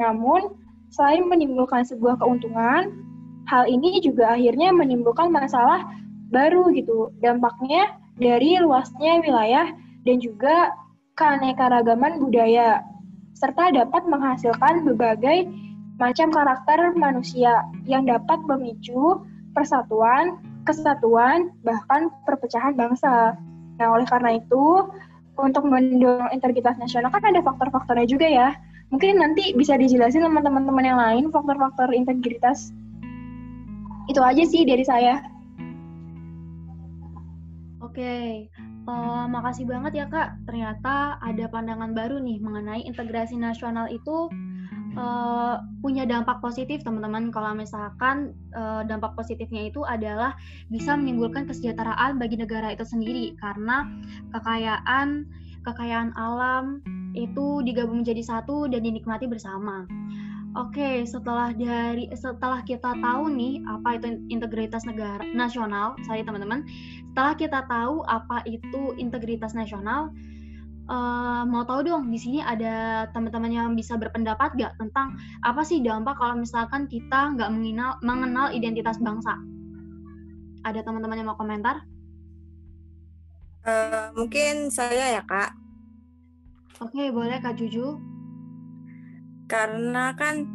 Namun, 0.00 0.56
selain 0.88 1.28
menimbulkan 1.28 1.84
sebuah 1.84 2.18
keuntungan, 2.18 2.90
hal 3.46 3.64
ini 3.68 4.00
juga 4.00 4.34
akhirnya 4.34 4.72
menimbulkan 4.72 5.28
masalah 5.28 5.84
baru 6.32 6.72
gitu. 6.72 7.12
Dampaknya 7.20 8.01
dari 8.20 8.60
luasnya 8.60 9.22
wilayah 9.24 9.72
dan 10.04 10.16
juga 10.18 10.74
keanekaragaman 11.16 12.18
budaya 12.20 12.82
serta 13.36 13.72
dapat 13.72 14.02
menghasilkan 14.06 14.84
berbagai 14.86 15.48
macam 16.00 16.32
karakter 16.32 16.92
manusia 16.98 17.62
yang 17.86 18.08
dapat 18.08 18.38
memicu 18.48 19.22
persatuan, 19.52 20.40
kesatuan, 20.64 21.52
bahkan 21.62 22.08
perpecahan 22.24 22.72
bangsa. 22.74 23.36
Nah, 23.76 23.88
oleh 23.92 24.06
karena 24.08 24.40
itu, 24.40 24.88
untuk 25.36 25.64
mendorong 25.64 26.32
integritas 26.32 26.76
nasional 26.76 27.12
kan 27.12 27.24
ada 27.24 27.40
faktor-faktornya 27.40 28.06
juga 28.08 28.28
ya. 28.28 28.48
Mungkin 28.92 29.20
nanti 29.20 29.56
bisa 29.56 29.76
dijelasin 29.80 30.20
sama 30.20 30.44
teman-teman 30.44 30.84
yang 30.84 30.98
lain 31.00 31.24
faktor-faktor 31.32 31.92
integritas. 31.96 32.72
Itu 34.08 34.20
aja 34.20 34.44
sih 34.44 34.68
dari 34.68 34.84
saya. 34.84 35.24
Oke, 37.92 38.48
uh, 38.88 39.28
makasih 39.28 39.68
banget 39.68 39.92
ya 40.00 40.06
Kak. 40.08 40.48
Ternyata 40.48 41.20
ada 41.20 41.44
pandangan 41.52 41.92
baru 41.92 42.24
nih 42.24 42.40
mengenai 42.40 42.80
integrasi 42.88 43.36
nasional 43.36 43.84
itu 43.92 44.32
uh, 44.96 45.60
punya 45.84 46.08
dampak 46.08 46.40
positif 46.40 46.80
teman-teman. 46.80 47.28
Kalau 47.28 47.52
misalkan 47.52 48.32
uh, 48.56 48.80
dampak 48.88 49.12
positifnya 49.12 49.68
itu 49.68 49.84
adalah 49.84 50.32
bisa 50.72 50.96
menimbulkan 50.96 51.44
kesejahteraan 51.44 52.16
bagi 52.16 52.40
negara 52.40 52.72
itu 52.72 52.88
sendiri 52.88 53.36
karena 53.36 53.84
kekayaan 54.32 55.28
kekayaan 55.60 56.16
alam 56.16 56.80
itu 57.12 57.60
digabung 57.60 58.00
menjadi 58.00 58.24
satu 58.24 58.72
dan 58.72 58.88
dinikmati 58.88 59.28
bersama. 59.28 59.84
Oke, 60.52 61.08
setelah 61.08 61.48
dari 61.56 62.12
setelah 62.12 62.60
kita 62.60 62.92
tahu 63.00 63.32
nih 63.32 63.64
apa 63.64 63.96
itu 63.96 64.20
integritas 64.28 64.84
negara 64.84 65.24
nasional, 65.32 65.96
saya 66.04 66.20
teman-teman, 66.28 66.68
setelah 67.08 67.32
kita 67.40 67.60
tahu 67.72 68.04
apa 68.04 68.44
itu 68.44 68.92
integritas 69.00 69.56
nasional, 69.56 70.12
uh, 70.92 71.48
mau 71.48 71.64
tahu 71.64 71.88
dong 71.88 72.12
di 72.12 72.20
sini 72.20 72.44
ada 72.44 73.08
teman-teman 73.16 73.48
yang 73.48 73.68
bisa 73.72 73.96
berpendapat 73.96 74.52
gak 74.60 74.76
tentang 74.76 75.16
apa 75.40 75.64
sih 75.64 75.80
dampak 75.80 76.20
kalau 76.20 76.36
misalkan 76.36 76.84
kita 76.84 77.32
nggak 77.32 77.48
mengenal 77.48 77.96
mengenal 78.04 78.52
identitas 78.52 79.00
bangsa? 79.00 79.40
Ada 80.68 80.84
teman-teman 80.84 81.16
yang 81.16 81.32
mau 81.32 81.40
komentar? 81.40 81.80
Uh, 83.64 84.12
mungkin 84.20 84.68
saya 84.68 85.16
ya 85.16 85.22
kak. 85.24 85.56
Oke, 86.84 87.08
boleh 87.08 87.40
kak 87.40 87.56
Juju 87.56 88.11
karena 89.52 90.16
kan 90.16 90.48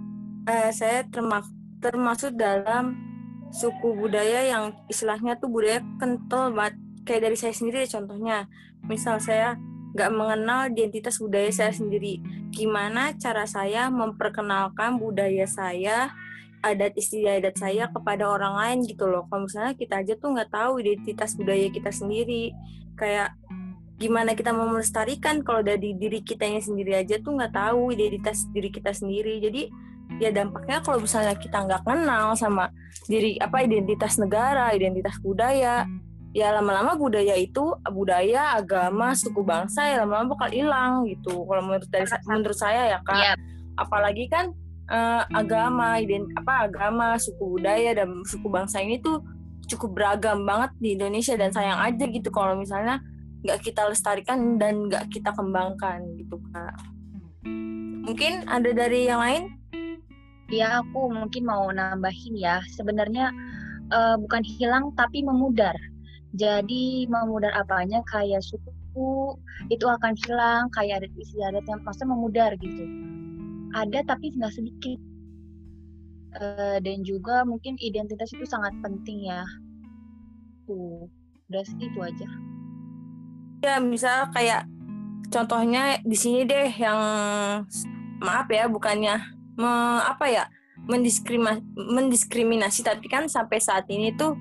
uh, 0.50 0.74
saya 0.74 1.06
termasuk 1.14 1.54
termasuk 1.78 2.34
dalam 2.34 2.98
suku 3.54 3.94
budaya 3.94 4.50
yang 4.50 4.74
istilahnya 4.90 5.38
tuh 5.38 5.54
budaya 5.54 5.86
kental 6.02 6.50
banget 6.50 6.82
kayak 7.06 7.30
dari 7.30 7.38
saya 7.38 7.54
sendiri 7.54 7.86
contohnya. 7.86 8.50
Misal 8.90 9.22
saya 9.22 9.54
nggak 9.94 10.12
mengenal 10.18 10.74
identitas 10.74 11.22
budaya 11.22 11.54
saya 11.54 11.70
sendiri. 11.70 12.26
Gimana 12.50 13.14
cara 13.22 13.46
saya 13.46 13.94
memperkenalkan 13.94 14.98
budaya 14.98 15.46
saya 15.46 16.10
adat 16.66 16.98
istiadat 16.98 17.54
saya 17.54 17.94
kepada 17.94 18.26
orang 18.26 18.58
lain 18.58 18.78
gitu 18.90 19.06
loh. 19.06 19.30
Kalau 19.30 19.46
misalnya 19.46 19.78
kita 19.78 20.02
aja 20.02 20.14
tuh 20.18 20.34
nggak 20.34 20.50
tahu 20.50 20.82
identitas 20.82 21.38
budaya 21.38 21.70
kita 21.70 21.94
sendiri. 21.94 22.50
Kayak 22.98 23.38
gimana 23.98 24.38
kita 24.38 24.54
mau 24.54 24.70
melestarikan 24.70 25.42
kalau 25.42 25.66
dari 25.66 25.98
diri 25.98 26.22
kita 26.22 26.46
yang 26.46 26.62
sendiri 26.62 27.02
aja 27.02 27.18
tuh 27.18 27.34
nggak 27.34 27.54
tahu 27.54 27.90
identitas 27.94 28.46
diri 28.54 28.70
kita 28.70 28.94
sendiri. 28.94 29.42
Jadi 29.42 29.74
ya 30.22 30.30
dampaknya 30.30 30.80
kalau 30.86 31.02
misalnya 31.02 31.34
kita 31.36 31.66
nggak 31.66 31.84
kenal 31.84 32.38
sama 32.38 32.70
diri 33.10 33.36
apa 33.42 33.66
identitas 33.66 34.16
negara 34.22 34.72
identitas 34.72 35.20
budaya 35.20 35.84
ya 36.32 36.48
lama-lama 36.54 36.94
budaya 36.96 37.34
itu 37.36 37.76
budaya 37.90 38.56
agama 38.56 39.18
suku 39.18 39.42
bangsa 39.42 39.90
ya 39.90 40.06
lama-lama 40.06 40.38
bakal 40.38 40.50
hilang 40.54 40.94
gitu. 41.10 41.44
Kalau 41.50 41.62
menurut 41.66 41.90
dari 41.90 42.06
menurut 42.30 42.58
saya 42.58 42.98
ya 42.98 43.00
kak. 43.02 43.18
Yep. 43.18 43.38
apalagi 43.78 44.26
kan 44.26 44.46
uh, 44.90 45.22
agama 45.34 46.02
ident 46.02 46.26
apa 46.34 46.66
agama 46.66 47.14
suku 47.22 47.58
budaya 47.58 47.94
dan 47.94 48.26
suku 48.26 48.50
bangsa 48.50 48.82
ini 48.82 48.98
tuh 49.02 49.22
cukup 49.68 50.00
beragam 50.00 50.48
banget 50.48 50.72
di 50.80 50.96
Indonesia 50.96 51.36
dan 51.36 51.52
sayang 51.52 51.78
aja 51.78 52.06
gitu 52.08 52.30
kalau 52.32 52.56
misalnya 52.58 53.04
nggak 53.46 53.60
kita 53.62 53.86
lestarikan 53.86 54.58
dan 54.58 54.90
nggak 54.90 55.10
kita 55.14 55.30
kembangkan 55.36 56.02
gitu 56.18 56.42
kak. 56.54 56.74
Mungkin 58.08 58.48
ada 58.48 58.72
dari 58.72 59.12
yang 59.12 59.22
lain? 59.22 59.44
Ya 60.48 60.80
aku 60.80 61.12
mungkin 61.12 61.44
mau 61.44 61.68
nambahin 61.70 62.40
ya. 62.40 62.64
Sebenarnya 62.72 63.36
uh, 63.92 64.16
bukan 64.16 64.42
hilang 64.42 64.96
tapi 64.96 65.22
memudar. 65.22 65.76
Jadi 66.34 67.06
memudar 67.12 67.52
apanya? 67.54 68.00
Kayak 68.08 68.42
suku 68.48 69.36
itu 69.68 69.86
akan 69.86 70.16
hilang. 70.24 70.72
Kayak 70.72 71.04
adat 71.04 71.14
istiadat 71.20 71.64
yang 71.68 71.84
maksudnya 71.84 72.16
memudar 72.16 72.52
gitu. 72.58 72.84
Ada 73.76 74.08
tapi 74.08 74.32
nggak 74.34 74.56
sedikit. 74.56 75.00
Uh, 76.38 76.78
dan 76.80 77.04
juga 77.04 77.44
mungkin 77.44 77.76
identitas 77.84 78.32
itu 78.32 78.48
sangat 78.48 78.72
penting 78.80 79.28
ya. 79.28 79.44
Tuh 80.64 81.12
udah 81.48 81.64
itu 81.80 82.00
aja 82.04 82.28
ya 83.64 83.82
misal 83.82 84.30
kayak 84.34 84.66
contohnya 85.28 86.00
di 86.06 86.18
sini 86.18 86.48
deh 86.48 86.70
yang 86.78 87.00
maaf 88.24 88.48
ya 88.50 88.66
bukannya 88.70 89.22
me, 89.58 89.72
apa 90.06 90.26
ya 90.30 90.46
mendiskriminasi, 90.88 91.62
mendiskriminasi 91.76 92.80
tapi 92.86 93.06
kan 93.10 93.28
sampai 93.28 93.60
saat 93.60 93.90
ini 93.90 94.14
tuh 94.16 94.38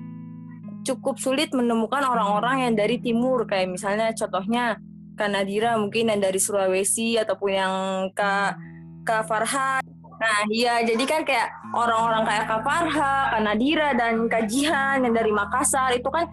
cukup 0.87 1.19
sulit 1.19 1.51
menemukan 1.51 1.99
orang-orang 1.99 2.69
yang 2.69 2.73
dari 2.79 3.03
timur. 3.03 3.43
Kayak 3.43 3.75
misalnya 3.75 4.07
contohnya 4.15 4.79
Kak 5.19 5.27
Nadira 5.27 5.75
mungkin 5.75 6.07
yang 6.07 6.23
dari 6.23 6.39
Sulawesi 6.39 7.19
ataupun 7.19 7.51
yang 7.51 7.73
Kak 8.15 8.55
Kak 9.03 9.27
Farha. 9.27 9.83
Nah 10.17 10.39
iya 10.49 10.81
jadi 10.81 11.03
kan 11.03 11.21
kayak 11.27 11.51
orang-orang 11.75 12.23
kayak 12.23 12.45
Kak 12.47 12.61
Farha, 12.63 13.15
Kak 13.35 13.41
Nadira 13.43 13.91
dan 13.97 14.31
Kak 14.31 14.47
Jihan 14.47 15.03
yang 15.03 15.13
dari 15.13 15.35
Makassar 15.35 15.91
itu 15.91 16.07
kan 16.07 16.29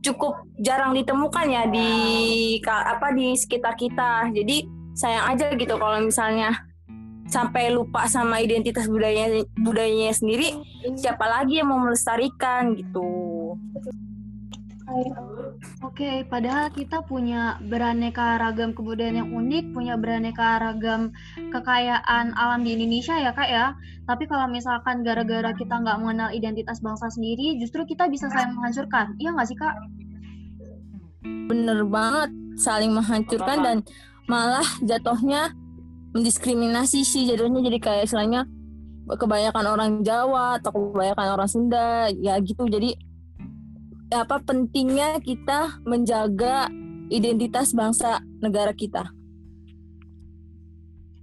cukup 0.00 0.44
jarang 0.60 0.96
ditemukan 0.96 1.46
ya 1.48 1.62
di 1.68 1.90
apa 2.66 3.12
di 3.12 3.36
sekitar 3.36 3.76
kita. 3.76 4.32
Jadi 4.32 4.64
sayang 4.96 5.36
aja 5.36 5.52
gitu 5.54 5.74
kalau 5.76 6.00
misalnya 6.02 6.56
sampai 7.30 7.70
lupa 7.70 8.10
sama 8.10 8.42
identitas 8.42 8.90
budayanya 8.90 9.46
budayanya 9.62 10.10
sendiri, 10.10 10.50
siapa 10.98 11.24
lagi 11.30 11.62
yang 11.62 11.70
mau 11.70 11.78
melestarikan 11.78 12.74
gitu. 12.74 13.06
Oke, 15.80 16.28
padahal 16.28 16.68
kita 16.76 17.00
punya 17.08 17.56
beraneka 17.64 18.36
ragam 18.36 18.76
kebudayaan 18.76 19.24
yang 19.24 19.30
unik, 19.32 19.72
punya 19.72 19.96
beraneka 19.96 20.60
ragam 20.60 21.08
kekayaan 21.40 22.36
alam 22.36 22.60
di 22.60 22.76
Indonesia 22.76 23.16
ya 23.16 23.32
kak 23.32 23.48
ya. 23.48 23.72
Tapi 24.04 24.28
kalau 24.28 24.44
misalkan 24.52 25.00
gara-gara 25.00 25.56
kita 25.56 25.80
nggak 25.80 25.96
mengenal 26.04 26.28
identitas 26.36 26.84
bangsa 26.84 27.08
sendiri, 27.08 27.56
justru 27.56 27.88
kita 27.88 28.12
bisa 28.12 28.28
saling 28.28 28.52
menghancurkan. 28.60 29.16
Iya 29.16 29.32
nggak 29.32 29.48
sih 29.48 29.56
kak? 29.56 29.74
Bener 31.48 31.80
banget, 31.88 32.28
saling 32.60 32.92
menghancurkan 32.92 33.58
dan 33.64 33.76
malah 34.28 34.68
jatuhnya 34.84 35.56
mendiskriminasi 36.12 37.08
sih 37.08 37.24
jatuhnya 37.24 37.64
jadi 37.64 37.78
kayak 37.80 38.02
istilahnya 38.04 38.44
kebanyakan 39.08 39.64
orang 39.66 39.90
Jawa 40.04 40.60
atau 40.60 40.70
kebanyakan 40.70 41.40
orang 41.40 41.48
Sunda 41.50 42.12
ya 42.20 42.36
gitu 42.44 42.68
jadi 42.68 42.94
apa 44.10 44.42
pentingnya 44.42 45.22
kita 45.22 45.78
menjaga 45.86 46.66
identitas 47.10 47.70
bangsa 47.70 48.18
negara 48.42 48.74
kita. 48.74 49.06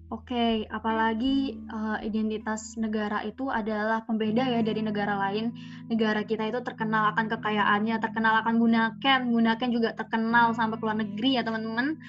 Oke, 0.08 0.64
apalagi 0.72 1.60
uh, 1.68 2.00
identitas 2.00 2.80
negara 2.80 3.28
itu 3.28 3.52
adalah 3.52 4.08
pembeda 4.08 4.40
ya 4.40 4.64
dari 4.64 4.80
negara 4.80 5.20
lain. 5.20 5.52
Negara 5.92 6.24
kita 6.24 6.48
itu 6.48 6.64
terkenal 6.64 7.12
akan 7.12 7.28
kekayaannya, 7.28 8.00
terkenal 8.00 8.40
akan 8.40 8.56
gunakan, 8.56 9.20
gunakan 9.28 9.68
juga 9.68 9.92
terkenal 10.00 10.56
sampai 10.56 10.80
ke 10.80 10.84
luar 10.88 10.98
negeri 11.04 11.36
ya 11.36 11.44
teman-teman. 11.44 12.00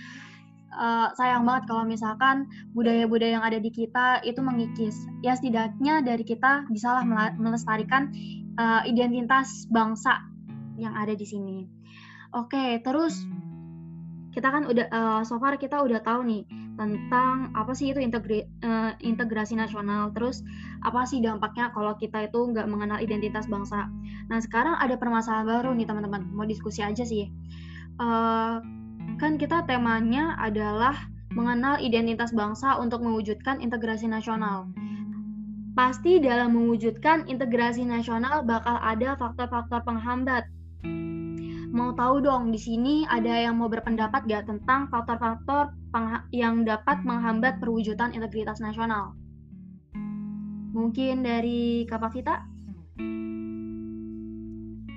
Uh, 0.79 1.11
sayang 1.19 1.43
banget 1.43 1.67
kalau 1.67 1.83
misalkan 1.83 2.47
budaya-budaya 2.71 3.43
yang 3.43 3.47
ada 3.47 3.59
di 3.59 3.71
kita 3.75 4.23
itu 4.23 4.38
mengikis. 4.47 4.95
Ya 5.27 5.35
setidaknya 5.35 5.99
dari 6.07 6.23
kita 6.23 6.71
bisalah 6.71 7.03
melestarikan 7.35 8.14
uh, 8.62 8.87
identitas 8.87 9.67
bangsa 9.75 10.28
yang 10.79 10.95
ada 10.95 11.12
di 11.12 11.27
sini. 11.27 11.67
Oke, 12.33 12.79
terus 12.87 13.27
kita 14.33 14.55
kan 14.55 14.71
udah 14.71 14.87
uh, 14.95 15.21
so 15.27 15.41
far 15.43 15.59
kita 15.59 15.83
udah 15.83 15.99
tahu 16.07 16.23
nih 16.23 16.47
tentang 16.79 17.51
apa 17.59 17.75
sih 17.75 17.91
itu 17.91 17.99
integri, 17.99 18.47
uh, 18.62 18.95
integrasi 19.03 19.59
nasional, 19.59 20.14
terus 20.14 20.47
apa 20.87 21.03
sih 21.03 21.19
dampaknya 21.19 21.75
kalau 21.75 21.99
kita 21.99 22.31
itu 22.31 22.38
nggak 22.55 22.71
mengenal 22.71 23.03
identitas 23.03 23.51
bangsa. 23.51 23.91
Nah 24.31 24.38
sekarang 24.38 24.79
ada 24.79 24.95
permasalahan 24.95 25.49
baru 25.49 25.71
nih 25.75 25.91
teman-teman, 25.91 26.31
mau 26.31 26.47
diskusi 26.47 26.87
aja 26.87 27.03
sih. 27.03 27.27
Uh, 27.99 28.62
kan 29.19 29.35
kita 29.43 29.67
temanya 29.67 30.38
adalah 30.38 30.95
mengenal 31.35 31.83
identitas 31.83 32.31
bangsa 32.31 32.79
untuk 32.79 33.03
mewujudkan 33.03 33.59
integrasi 33.59 34.07
nasional. 34.07 34.71
Pasti 35.75 36.23
dalam 36.23 36.55
mewujudkan 36.55 37.27
integrasi 37.27 37.83
nasional 37.87 38.47
bakal 38.47 38.79
ada 38.79 39.19
faktor-faktor 39.19 39.83
penghambat 39.83 40.47
Mau 41.69 41.93
tahu 41.93 42.25
dong, 42.25 42.51
di 42.51 42.59
sini 42.59 43.05
ada 43.05 43.35
yang 43.38 43.61
mau 43.61 43.69
berpendapat 43.69 44.25
gak 44.25 44.49
tentang 44.49 44.88
faktor-faktor 44.88 45.77
yang 46.33 46.64
dapat 46.64 47.05
menghambat 47.05 47.61
perwujudan 47.61 48.14
integritas 48.17 48.59
nasional? 48.59 49.14
Mungkin 50.73 51.27
dari 51.27 51.85
Kak 51.88 52.09
Vita? 52.14 52.45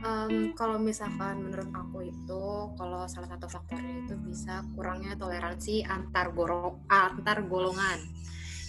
Um, 0.02 0.58
kalau 0.58 0.82
misalkan 0.82 1.46
menurut 1.46 1.70
aku 1.78 2.10
itu, 2.10 2.44
kalau 2.74 3.06
salah 3.06 3.30
satu 3.30 3.46
faktornya 3.46 4.02
itu 4.02 4.18
bisa 4.26 4.66
kurangnya 4.74 5.14
toleransi 5.14 5.86
antar, 5.86 6.34
goro, 6.34 6.82
antar 6.90 7.46
golongan. 7.46 8.02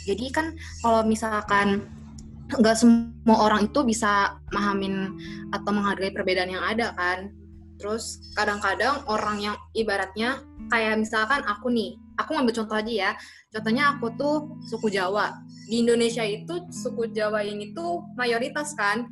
Jadi 0.05 0.27
kan 0.29 0.53
kalau 0.85 1.07
misalkan 1.07 1.87
nggak 2.59 2.77
semua 2.77 3.37
orang 3.49 3.71
itu 3.71 3.81
bisa 3.87 4.37
memahamin 4.53 5.17
atau 5.55 5.71
menghargai 5.73 6.12
perbedaan 6.12 6.53
yang 6.53 6.65
ada 6.65 6.93
kan 6.97 7.33
Terus 7.83 8.31
kadang-kadang 8.38 9.03
orang 9.11 9.43
yang 9.43 9.57
ibaratnya 9.75 10.38
kayak 10.71 11.03
misalkan 11.03 11.43
aku 11.43 11.67
nih, 11.67 11.99
aku 12.15 12.38
ngambil 12.38 12.62
contoh 12.62 12.79
aja 12.79 12.93
ya. 12.95 13.11
Contohnya 13.51 13.99
aku 13.99 14.07
tuh 14.15 14.55
suku 14.71 14.87
Jawa. 14.87 15.35
Di 15.67 15.83
Indonesia 15.83 16.23
itu 16.23 16.62
suku 16.71 17.11
Jawa 17.11 17.43
ini 17.43 17.75
tuh 17.75 18.07
mayoritas 18.15 18.79
kan 18.79 19.11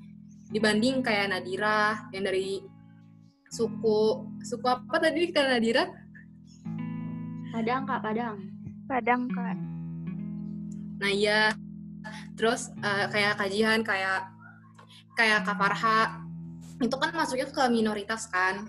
dibanding 0.54 1.02
kayak 1.02 1.34
Nadira 1.34 2.06
yang 2.14 2.30
dari 2.30 2.62
suku 3.50 4.22
suku 4.38 4.66
apa 4.70 4.96
tadi 5.02 5.34
kan 5.34 5.50
Nadira? 5.50 5.90
Padang 7.50 7.82
kak, 7.90 8.00
Padang. 8.06 8.36
Padang 8.86 9.22
kak. 9.34 9.58
Nah 11.02 11.10
iya, 11.10 11.50
terus 12.34 12.72
uh, 12.80 13.06
kayak 13.12 13.38
kajian 13.38 13.80
kayak 13.84 14.28
kayak 15.18 15.44
Kak 15.44 15.56
Farha 15.58 16.24
itu 16.80 16.96
kan 16.96 17.12
masuknya 17.12 17.48
ke 17.52 17.62
minoritas 17.68 18.28
kan. 18.32 18.64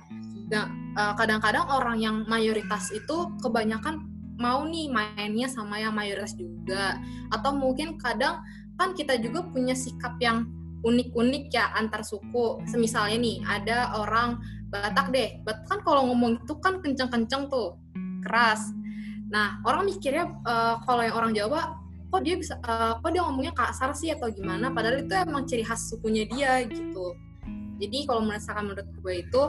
Nah, 0.51 0.67
uh, 0.99 1.13
kadang-kadang 1.15 1.63
orang 1.71 1.97
yang 2.03 2.15
mayoritas 2.27 2.91
itu 2.91 3.31
kebanyakan 3.39 4.03
mau 4.35 4.67
nih 4.67 4.91
mainnya 4.91 5.47
sama 5.47 5.79
yang 5.79 5.95
mayoritas 5.95 6.35
juga. 6.35 6.99
Atau 7.31 7.55
mungkin 7.55 7.95
kadang 7.95 8.43
kan 8.75 8.91
kita 8.91 9.15
juga 9.23 9.47
punya 9.47 9.71
sikap 9.71 10.19
yang 10.19 10.43
unik-unik 10.83 11.55
ya 11.55 11.71
antar 11.71 12.03
suku. 12.03 12.59
Semisalnya 12.67 13.15
nih 13.15 13.37
ada 13.47 13.95
orang 13.95 14.43
Batak 14.71 15.11
deh. 15.11 15.43
Batak 15.43 15.67
kan 15.67 15.79
kalau 15.83 16.07
ngomong 16.07 16.47
itu 16.47 16.55
kan 16.63 16.79
kenceng-kenceng 16.79 17.51
tuh, 17.51 17.75
keras. 18.23 18.71
Nah, 19.27 19.59
orang 19.67 19.83
mikirnya 19.83 20.31
uh, 20.47 20.79
kalau 20.87 21.03
yang 21.03 21.15
orang 21.15 21.35
Jawa 21.35 21.75
kok 22.11 22.21
dia 22.27 22.35
bisa 22.35 22.59
uh, 22.67 22.99
kok 22.99 23.09
dia 23.15 23.23
ngomongnya 23.23 23.55
kasar 23.55 23.95
sih 23.95 24.11
atau 24.11 24.27
gimana 24.27 24.67
padahal 24.69 24.99
itu 24.99 25.15
emang 25.15 25.47
ciri 25.47 25.63
khas 25.63 25.87
sukunya 25.87 26.27
dia 26.27 26.67
gitu 26.67 27.15
jadi 27.79 28.05
kalau 28.05 28.21
merasakan 28.27 28.69
menurut 28.69 28.87
gue 28.99 29.13
itu 29.23 29.41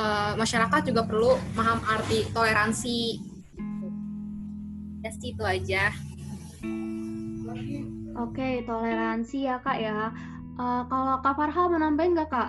uh, 0.00 0.32
masyarakat 0.34 0.80
juga 0.90 1.04
perlu 1.04 1.36
paham 1.54 1.78
arti 1.86 2.24
toleransi 2.32 3.20
gitu. 3.20 3.86
ya 5.04 5.10
sih 5.12 5.30
itu 5.36 5.44
aja 5.44 5.92
Oke, 8.16 8.64
toleransi 8.64 9.44
ya 9.44 9.60
kak 9.60 9.76
ya. 9.76 10.08
Uh, 10.56 10.88
kalau 10.88 11.20
Kak 11.20 11.36
Farha 11.36 11.68
mau 11.68 11.76
nambahin 11.76 12.16
nggak 12.16 12.32
kak 12.32 12.48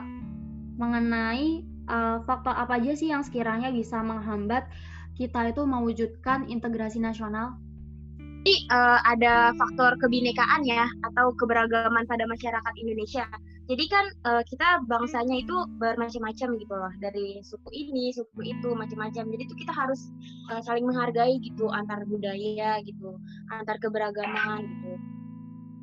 mengenai 0.79 1.67
uh, 1.91 2.23
faktor 2.23 2.55
apa 2.55 2.79
aja 2.79 2.95
sih 2.95 3.11
yang 3.11 3.19
sekiranya 3.19 3.67
bisa 3.67 3.99
menghambat 3.99 4.63
kita 5.19 5.51
itu 5.51 5.67
mewujudkan 5.67 6.47
integrasi 6.47 7.03
nasional? 7.03 7.59
Jadi 8.47 8.63
uh, 8.71 9.03
ada 9.03 9.51
faktor 9.59 9.99
kebinekaan 9.99 10.63
ya 10.63 10.87
atau 11.03 11.35
keberagaman 11.35 12.07
pada 12.07 12.23
masyarakat 12.31 12.73
Indonesia. 12.79 13.27
Jadi 13.67 13.91
kan 13.91 14.07
uh, 14.23 14.39
kita 14.47 14.87
bangsanya 14.87 15.43
itu 15.43 15.67
bermacam-macam 15.75 16.55
gitu 16.55 16.71
loh 16.71 16.93
dari 17.03 17.43
suku 17.43 17.67
ini, 17.75 18.15
suku 18.15 18.47
itu 18.47 18.71
macam-macam. 18.71 19.27
Jadi 19.35 19.43
itu 19.51 19.51
kita 19.51 19.75
harus 19.75 19.99
uh, 20.47 20.63
saling 20.63 20.87
menghargai 20.87 21.43
gitu 21.43 21.67
antar 21.75 22.07
budaya 22.07 22.79
gitu, 22.87 23.19
antar 23.51 23.75
keberagaman 23.83 24.63
gitu. 24.63 24.95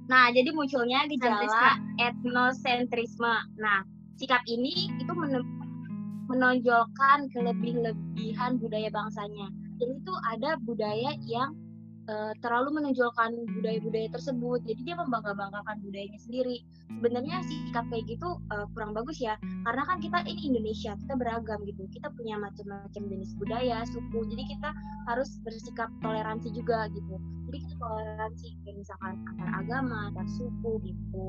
Nah, 0.09 0.33
jadi 0.33 0.48
munculnya 0.57 1.05
gejala 1.12 1.77
etnosentrisme. 2.00 3.61
Nah, 3.61 3.85
sikap 4.16 4.40
ini 4.48 4.88
itu 4.96 5.12
menonjolkan 6.33 7.29
kelebih-lebihan 7.29 8.57
budaya 8.57 8.88
bangsanya. 8.88 9.53
Jadi 9.77 10.00
itu 10.00 10.14
ada 10.33 10.57
budaya 10.64 11.12
yang 11.29 11.53
uh, 12.09 12.33
terlalu 12.40 12.81
menonjolkan 12.81 13.35
budaya-budaya 13.59 14.09
tersebut. 14.12 14.61
Jadi 14.69 14.81
dia 14.85 14.97
membangga-banggakan 14.99 15.81
budayanya 15.85 16.21
sendiri. 16.21 16.64
Sebenarnya 16.88 17.40
sikap 17.45 17.85
kayak 17.88 18.05
gitu 18.09 18.38
uh, 18.53 18.67
kurang 18.77 18.93
bagus 18.93 19.21
ya. 19.21 19.37
Karena 19.64 19.83
kan 19.88 19.99
kita 20.01 20.19
ini 20.29 20.55
Indonesia 20.55 20.93
kita 20.99 21.14
beragam 21.17 21.61
gitu. 21.64 21.83
Kita 21.93 22.09
punya 22.12 22.37
macam-macam 22.40 23.03
jenis 23.09 23.33
budaya 23.40 23.85
suku. 23.88 24.19
Jadi 24.29 24.43
kita 24.57 24.71
harus 25.09 25.31
bersikap 25.45 25.88
toleransi 26.05 26.49
juga 26.53 26.88
gitu. 26.93 27.17
Jadi 27.51 27.59
kita 27.69 27.75
toleransi 27.79 28.47
kayak 28.64 28.77
misalkan 28.81 29.14
antar 29.31 29.49
agama 29.62 29.99
antar 30.12 30.27
suku 30.29 30.73
gitu. 30.85 31.29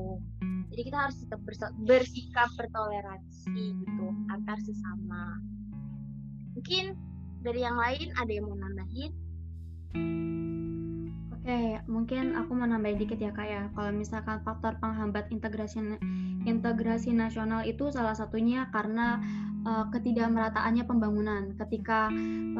Jadi 0.74 0.82
kita 0.92 0.98
harus 1.08 1.16
tetap 1.22 1.40
bersikap 1.86 2.48
bertoleransi 2.58 3.54
gitu 3.54 4.06
antar 4.34 4.58
sesama. 4.60 5.38
Mungkin 6.58 6.96
dari 7.46 7.62
yang 7.62 7.78
lain 7.78 8.10
ada 8.18 8.32
yang 8.32 8.48
mau 8.48 8.58
nambahin 8.58 9.12
mungkin 12.06 12.38
aku 12.38 12.54
mau 12.54 12.70
nambahin 12.70 13.02
dikit 13.02 13.18
ya 13.18 13.34
kak 13.34 13.50
ya. 13.50 13.66
Kalau 13.74 13.90
misalkan 13.90 14.38
faktor 14.46 14.78
penghambat 14.78 15.26
integrasi 15.34 15.98
integrasi 16.46 17.10
nasional 17.10 17.66
itu 17.66 17.90
salah 17.90 18.14
satunya 18.14 18.70
karena 18.70 19.18
uh, 19.66 19.90
ketidakmerataannya 19.90 20.86
pembangunan. 20.86 21.58
Ketika 21.58 22.06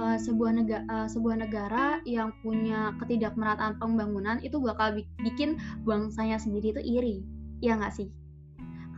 uh, 0.02 0.18
sebuah 0.18 0.50
negara 0.50 0.82
uh, 0.90 1.06
sebuah 1.06 1.46
negara 1.46 2.02
yang 2.02 2.34
punya 2.42 2.90
ketidakmerataan 2.98 3.78
pembangunan 3.78 4.42
itu 4.42 4.58
bakal 4.58 4.98
bikin 5.22 5.62
bangsanya 5.86 6.42
sendiri 6.42 6.74
itu 6.74 6.82
iri, 6.82 7.16
ya 7.62 7.78
nggak 7.78 7.94
sih? 7.94 8.10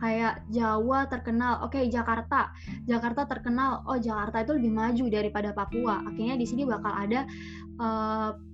Kayak 0.01 0.49
Jawa 0.49 1.05
terkenal, 1.13 1.61
oke 1.61 1.77
okay, 1.77 1.93
Jakarta, 1.93 2.57
Jakarta 2.89 3.29
terkenal, 3.29 3.85
oh 3.85 4.01
Jakarta 4.01 4.41
itu 4.41 4.57
lebih 4.57 4.73
maju 4.73 5.05
daripada 5.13 5.53
Papua. 5.53 6.01
Akhirnya 6.09 6.41
di 6.41 6.49
sini 6.49 6.65
bakal 6.65 6.89
ada 6.89 7.29
uh, 7.77 8.48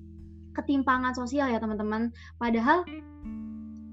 ketimpangan 0.56 1.12
sosial 1.12 1.52
ya 1.52 1.60
teman-teman. 1.60 2.15
Padahal 2.39 2.88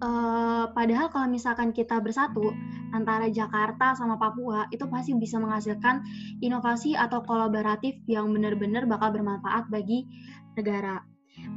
uh, 0.03 0.64
padahal 0.70 1.11
kalau 1.11 1.27
misalkan 1.27 1.75
kita 1.75 1.98
bersatu 1.98 2.55
antara 2.94 3.27
Jakarta 3.31 3.98
sama 3.98 4.18
Papua 4.18 4.70
itu 4.70 4.87
pasti 4.87 5.14
bisa 5.18 5.42
menghasilkan 5.42 6.07
inovasi 6.38 6.94
atau 6.94 7.22
kolaboratif 7.27 7.98
yang 8.07 8.31
benar-benar 8.31 8.87
bakal 8.87 9.14
bermanfaat 9.14 9.66
bagi 9.68 10.07
negara. 10.55 11.03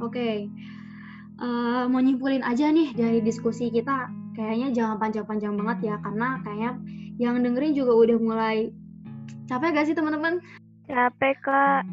Oke. 0.00 0.10
Okay. 0.12 0.36
Uh, 1.36 1.84
eh, 1.84 1.92
mau 1.92 2.00
nyimpulin 2.00 2.40
aja 2.40 2.72
nih 2.72 2.96
dari 2.96 3.20
diskusi 3.20 3.68
kita 3.68 4.08
kayaknya 4.32 4.72
jangan 4.72 4.96
panjang-panjang 4.96 5.52
banget 5.52 5.92
ya 5.92 5.94
karena 6.00 6.40
kayaknya 6.40 6.72
yang 7.20 7.36
dengerin 7.44 7.76
juga 7.76 7.92
udah 7.92 8.16
mulai 8.16 8.56
capek 9.44 9.76
gak 9.76 9.84
sih 9.84 9.92
teman-teman? 9.92 10.40
Capek 10.88 11.36
kak 11.44 11.84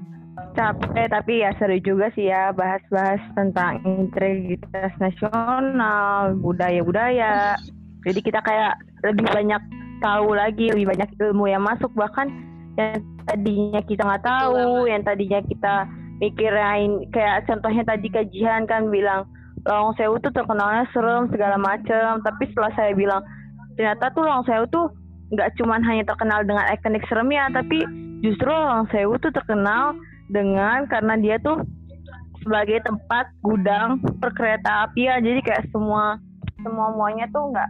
capek 0.53 1.09
tapi 1.09 1.41
ya 1.41 1.53
seru 1.57 1.77
juga 1.81 2.09
sih 2.13 2.29
ya 2.29 2.53
bahas-bahas 2.53 3.21
tentang 3.37 3.81
integritas 3.85 4.93
nasional 4.97 6.37
budaya-budaya. 6.37 7.57
Jadi 8.03 8.19
kita 8.21 8.39
kayak 8.43 8.77
lebih 9.05 9.25
banyak 9.29 9.61
tahu 10.03 10.35
lagi 10.35 10.73
lebih 10.73 10.93
banyak 10.93 11.09
ilmu 11.21 11.49
yang 11.49 11.63
masuk. 11.63 11.89
Bahkan 11.93 12.27
yang 12.77 13.01
tadinya 13.29 13.81
kita 13.85 14.01
nggak 14.03 14.25
tahu 14.25 14.89
yang 14.89 15.01
tadinya 15.05 15.39
kita 15.45 15.87
mikirin 16.19 17.05
kayak 17.13 17.45
contohnya 17.45 17.83
tadi 17.85 18.07
kajian 18.09 18.65
kan 18.65 18.89
bilang 18.89 19.29
Long 19.63 19.95
Sewu 19.95 20.19
tuh 20.19 20.33
terkenalnya 20.35 20.87
serem 20.91 21.31
segala 21.31 21.55
macam 21.55 22.19
tapi 22.21 22.43
setelah 22.51 22.71
saya 22.75 22.91
bilang 22.91 23.23
ternyata 23.79 24.11
tuh 24.11 24.23
Long 24.27 24.43
Sewu 24.43 24.67
tuh 24.69 24.91
nggak 25.33 25.55
cuman 25.57 25.81
hanya 25.87 26.03
terkenal 26.03 26.43
dengan 26.43 26.67
ikonik 26.69 27.05
seremnya 27.07 27.47
tapi 27.53 27.81
justru 28.21 28.51
Long 28.51 28.87
Sewu 28.91 29.15
tuh 29.23 29.31
terkenal 29.31 29.95
dengan 30.33 30.89
karena 30.89 31.13
dia 31.21 31.37
tuh 31.37 31.61
sebagai 32.41 32.81
tempat 32.83 33.29
gudang 33.45 34.01
perkereta 34.19 34.89
apian 34.89 35.23
jadi 35.23 35.39
kayak 35.45 35.69
semua 35.71 36.19
semua 36.59 36.91
semuanya 36.95 37.25
tuh 37.29 37.53
nggak 37.53 37.69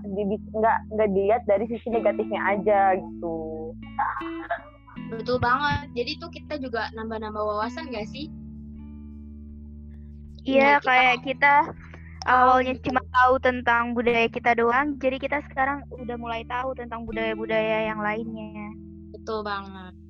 nggak 0.54 0.78
nggak 0.96 1.10
dilihat 1.12 1.42
dari 1.50 1.66
sisi 1.66 1.88
negatifnya 1.90 2.42
aja 2.46 2.94
gitu. 2.98 3.74
Betul 5.14 5.38
banget. 5.42 5.90
Jadi 5.98 6.12
tuh 6.22 6.30
kita 6.30 6.58
juga 6.62 6.90
nambah-nambah 6.94 7.42
wawasan 7.42 7.90
gak 7.90 8.06
sih? 8.10 8.30
Iya 10.46 10.78
kayak 10.82 11.26
kita 11.26 11.74
awalnya 12.30 12.78
cuma 12.86 13.02
tahu 13.02 13.36
tentang 13.42 13.98
budaya 13.98 14.30
kita 14.30 14.54
doang 14.58 15.00
jadi 15.00 15.18
kita 15.18 15.40
sekarang 15.50 15.88
udah 15.90 16.18
mulai 16.20 16.44
tahu 16.46 16.78
tentang 16.78 17.08
budaya-budaya 17.10 17.90
yang 17.90 18.00
lainnya. 18.02 18.70
Betul 19.16 19.42
banget 19.42 20.03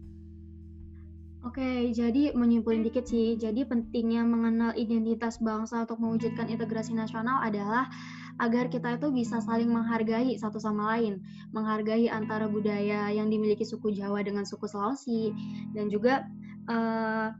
Oke, 1.43 1.91
jadi 1.91 2.31
menyimpulin 2.31 2.87
dikit 2.87 3.03
sih. 3.03 3.35
Jadi 3.35 3.67
pentingnya 3.67 4.23
mengenal 4.23 4.71
identitas 4.79 5.43
bangsa 5.43 5.83
untuk 5.83 5.99
mewujudkan 5.99 6.47
integrasi 6.47 6.95
nasional 6.95 7.43
adalah 7.43 7.91
agar 8.39 8.71
kita 8.71 8.95
itu 8.95 9.11
bisa 9.11 9.43
saling 9.43 9.67
menghargai 9.67 10.39
satu 10.39 10.55
sama 10.55 10.95
lain, 10.95 11.19
menghargai 11.51 12.07
antara 12.07 12.47
budaya 12.47 13.11
yang 13.11 13.27
dimiliki 13.27 13.67
suku 13.67 13.91
Jawa 13.91 14.23
dengan 14.23 14.47
suku 14.47 14.71
Sulawesi, 14.71 15.35
dan 15.75 15.91
juga 15.91 16.23
uh, 16.71 17.35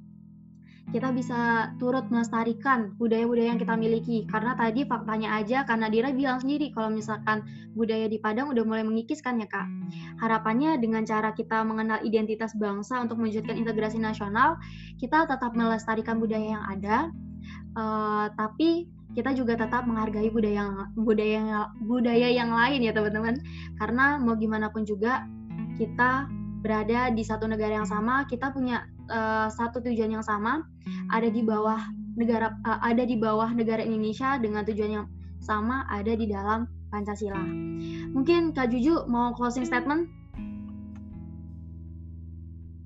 kita 0.92 1.10
bisa 1.16 1.72
turut 1.80 2.06
melestarikan 2.12 2.92
budaya-budaya 3.00 3.56
yang 3.56 3.62
kita 3.62 3.74
miliki. 3.80 4.28
Karena 4.28 4.54
tadi 4.54 4.84
faktanya 4.84 5.40
aja, 5.40 5.64
karena 5.64 5.88
Dira 5.88 6.12
bilang 6.12 6.44
sendiri 6.44 6.70
kalau 6.76 6.92
misalkan 6.92 7.42
budaya 7.74 8.06
di 8.12 8.20
Padang 8.20 8.52
udah 8.52 8.62
mulai 8.68 8.84
mengikiskan 8.84 9.40
ya 9.40 9.48
kak. 9.48 9.66
Harapannya 10.20 10.78
dengan 10.78 11.08
cara 11.08 11.32
kita 11.32 11.64
mengenal 11.64 12.04
identitas 12.04 12.54
bangsa 12.60 13.00
untuk 13.00 13.18
mewujudkan 13.18 13.56
integrasi 13.56 13.98
nasional, 13.98 14.60
kita 15.00 15.26
tetap 15.26 15.56
melestarikan 15.56 16.20
budaya 16.20 16.60
yang 16.60 16.66
ada, 16.68 16.98
uh, 17.80 18.28
tapi 18.36 18.86
kita 19.14 19.30
juga 19.38 19.54
tetap 19.54 19.86
menghargai 19.86 20.34
budaya 20.34 20.66
yang 20.66 20.74
budaya 20.98 21.70
budaya 21.86 22.28
yang 22.34 22.50
lain 22.54 22.82
ya 22.86 22.92
teman-teman. 22.94 23.40
Karena 23.78 24.18
mau 24.22 24.38
gimana 24.38 24.70
pun 24.70 24.86
juga 24.86 25.26
kita 25.78 26.30
berada 26.64 27.12
di 27.12 27.22
satu 27.26 27.50
negara 27.50 27.82
yang 27.82 27.90
sama, 27.90 28.24
kita 28.30 28.54
punya 28.56 28.88
uh, 29.14 29.48
satu 29.54 29.78
tujuan 29.86 30.10
yang 30.10 30.26
sama, 30.26 30.66
ada 31.14 31.30
di 31.30 31.46
bawah 31.46 31.78
negara 32.18 32.58
uh, 32.66 32.82
ada 32.82 33.06
di 33.06 33.14
bawah 33.14 33.54
negara 33.54 33.86
Indonesia 33.86 34.42
dengan 34.42 34.66
tujuan 34.66 34.92
yang 34.92 35.08
sama, 35.38 35.86
ada 35.94 36.18
di 36.18 36.26
dalam 36.26 36.66
Pancasila. 36.90 37.42
Mungkin 38.14 38.58
Kak 38.58 38.74
Juju 38.74 39.06
mau 39.06 39.38
closing 39.38 39.70
statement? 39.70 40.10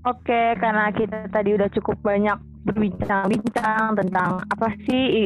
Oke, 0.07 0.55
karena 0.55 0.87
kita 0.95 1.27
tadi 1.31 1.51
udah 1.51 1.67
cukup 1.75 1.99
banyak 1.99 2.39
berbincang-bincang 2.63 3.95
tentang 3.95 4.43
apa 4.51 4.71
sih 4.87 5.23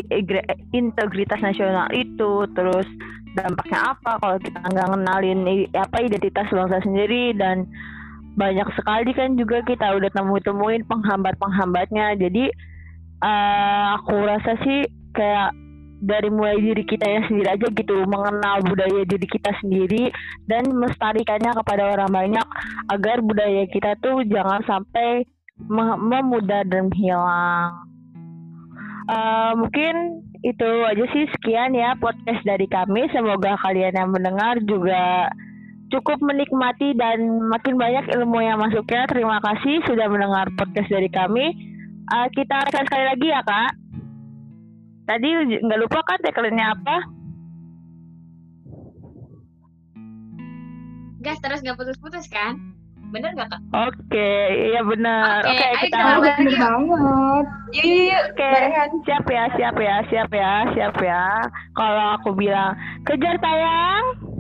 integritas 0.74 1.42
nasional 1.42 1.86
itu, 1.94 2.46
terus 2.58 2.86
dampaknya 3.38 3.96
apa 3.96 4.18
kalau 4.20 4.38
kita 4.42 4.60
nggak 4.60 4.90
ngenalin 4.92 5.40
apa 5.78 5.98
identitas 6.02 6.50
bangsa 6.50 6.82
sendiri 6.84 7.32
dan 7.38 7.70
banyak 8.36 8.68
sekali 8.80 9.12
kan 9.12 9.36
juga 9.36 9.60
kita 9.68 9.96
udah 9.98 10.10
temu-temuin 10.12 10.88
penghambat-penghambatnya. 10.88 12.16
Jadi 12.16 12.52
uh, 13.24 14.00
aku 14.00 14.16
rasa 14.24 14.56
sih 14.64 14.88
kayak 15.12 15.52
dari 16.02 16.34
mulai 16.34 16.58
diri 16.58 16.82
kita 16.82 17.06
yang 17.06 17.24
sendiri 17.30 17.50
aja 17.54 17.68
gitu 17.70 17.96
mengenal 18.10 18.66
budaya 18.66 19.06
diri 19.06 19.28
kita 19.30 19.54
sendiri 19.62 20.10
dan 20.50 20.66
melestarikannya 20.74 21.54
kepada 21.62 21.94
orang 21.94 22.10
banyak 22.10 22.48
agar 22.90 23.22
budaya 23.22 23.70
kita 23.70 23.94
tuh 24.02 24.26
jangan 24.26 24.66
sampai 24.66 25.22
memudar 26.02 26.66
dan 26.66 26.90
hilang. 26.98 27.86
Uh, 29.12 29.54
mungkin 29.62 30.26
itu 30.42 30.70
aja 30.90 31.06
sih 31.14 31.30
sekian 31.38 31.78
ya 31.78 31.94
podcast 32.02 32.42
dari 32.42 32.66
kami. 32.66 33.06
Semoga 33.14 33.54
kalian 33.62 33.94
yang 33.94 34.10
mendengar 34.10 34.58
juga 34.66 35.30
cukup 35.92 36.18
menikmati 36.24 36.96
dan 36.96 37.44
makin 37.52 37.76
banyak 37.76 38.08
ilmu 38.16 38.40
yang 38.40 38.58
masuknya. 38.58 39.04
Terima 39.12 39.38
kasih 39.44 39.84
sudah 39.86 40.08
mendengar 40.08 40.48
podcast 40.56 40.88
dari 40.88 41.12
kami. 41.12 41.52
Uh, 42.12 42.28
kita 42.32 42.64
akan 42.68 42.84
sekali 42.88 43.06
lagi 43.06 43.28
ya 43.28 43.42
kak. 43.44 43.72
Tadi 45.06 45.28
nggak 45.60 45.80
lupa 45.84 46.00
kan 46.08 46.20
tagline-nya 46.24 46.72
apa? 46.72 46.98
Gas 51.22 51.38
terus 51.44 51.60
nggak 51.62 51.78
putus-putus 51.78 52.26
kan? 52.32 52.56
Bener 53.12 53.36
nggak 53.36 53.52
kak? 53.52 53.62
Oke, 53.92 54.32
iya 54.72 54.82
benar. 54.88 55.44
Oke, 55.44 55.60
okay, 55.60 55.72
kita 55.92 56.00
bener 56.24 56.48
ya. 56.48 56.60
banget. 56.64 57.46
Iya, 57.76 58.18
oke. 58.32 58.52
Siap 59.04 59.26
ya, 59.28 59.44
siap 59.60 59.76
ya, 59.76 59.96
siap 60.08 60.32
ya, 60.32 60.52
siap 60.72 60.96
ya. 61.04 61.24
Kalau 61.76 62.06
aku 62.16 62.32
bilang 62.40 62.80
kejar 63.04 63.36
tayang. 63.44 64.31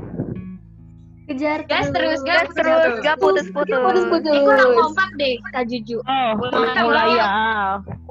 Kejar 1.32 1.64
gas 1.64 1.88
terus, 1.96 2.20
gas 2.28 2.52
terus, 2.52 3.00
gak 3.08 3.16
putus-putus. 3.16 3.72
Putus-putus. 3.72 4.36
Eh, 4.36 4.44
kurang 4.44 4.76
kompak 4.76 5.10
deh, 5.16 5.40
Kak 5.56 5.64
Juju. 5.64 6.04
Oh, 6.04 6.36
ulang, 6.44 6.92
ulang 6.92 7.10
ya. 7.16 7.32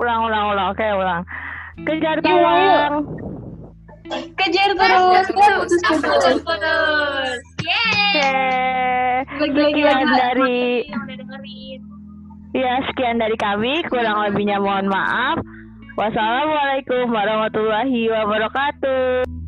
Ulang, 0.01 0.21
ulang, 0.25 0.45
ulang. 0.57 0.66
Oke, 0.73 0.89
ulang. 0.89 1.21
Kejar 1.85 2.16
tayang. 2.25 3.05
Kejar 4.41 4.73
terus, 4.73 5.27
gak 5.37 5.53
putus-putus. 5.53 6.41
Yeay. 7.61 9.21
Sekian 9.37 10.01
dari 10.16 10.89
Ya, 12.57 12.81
sekian 12.89 13.21
dari 13.21 13.37
kami. 13.37 13.85
Kurang 13.93 14.33
lebihnya 14.33 14.64
mohon 14.64 14.89
maaf. 14.89 15.45
Wassalamualaikum 16.01 17.12
warahmatullahi 17.12 18.09
wabarakatuh. 18.09 19.39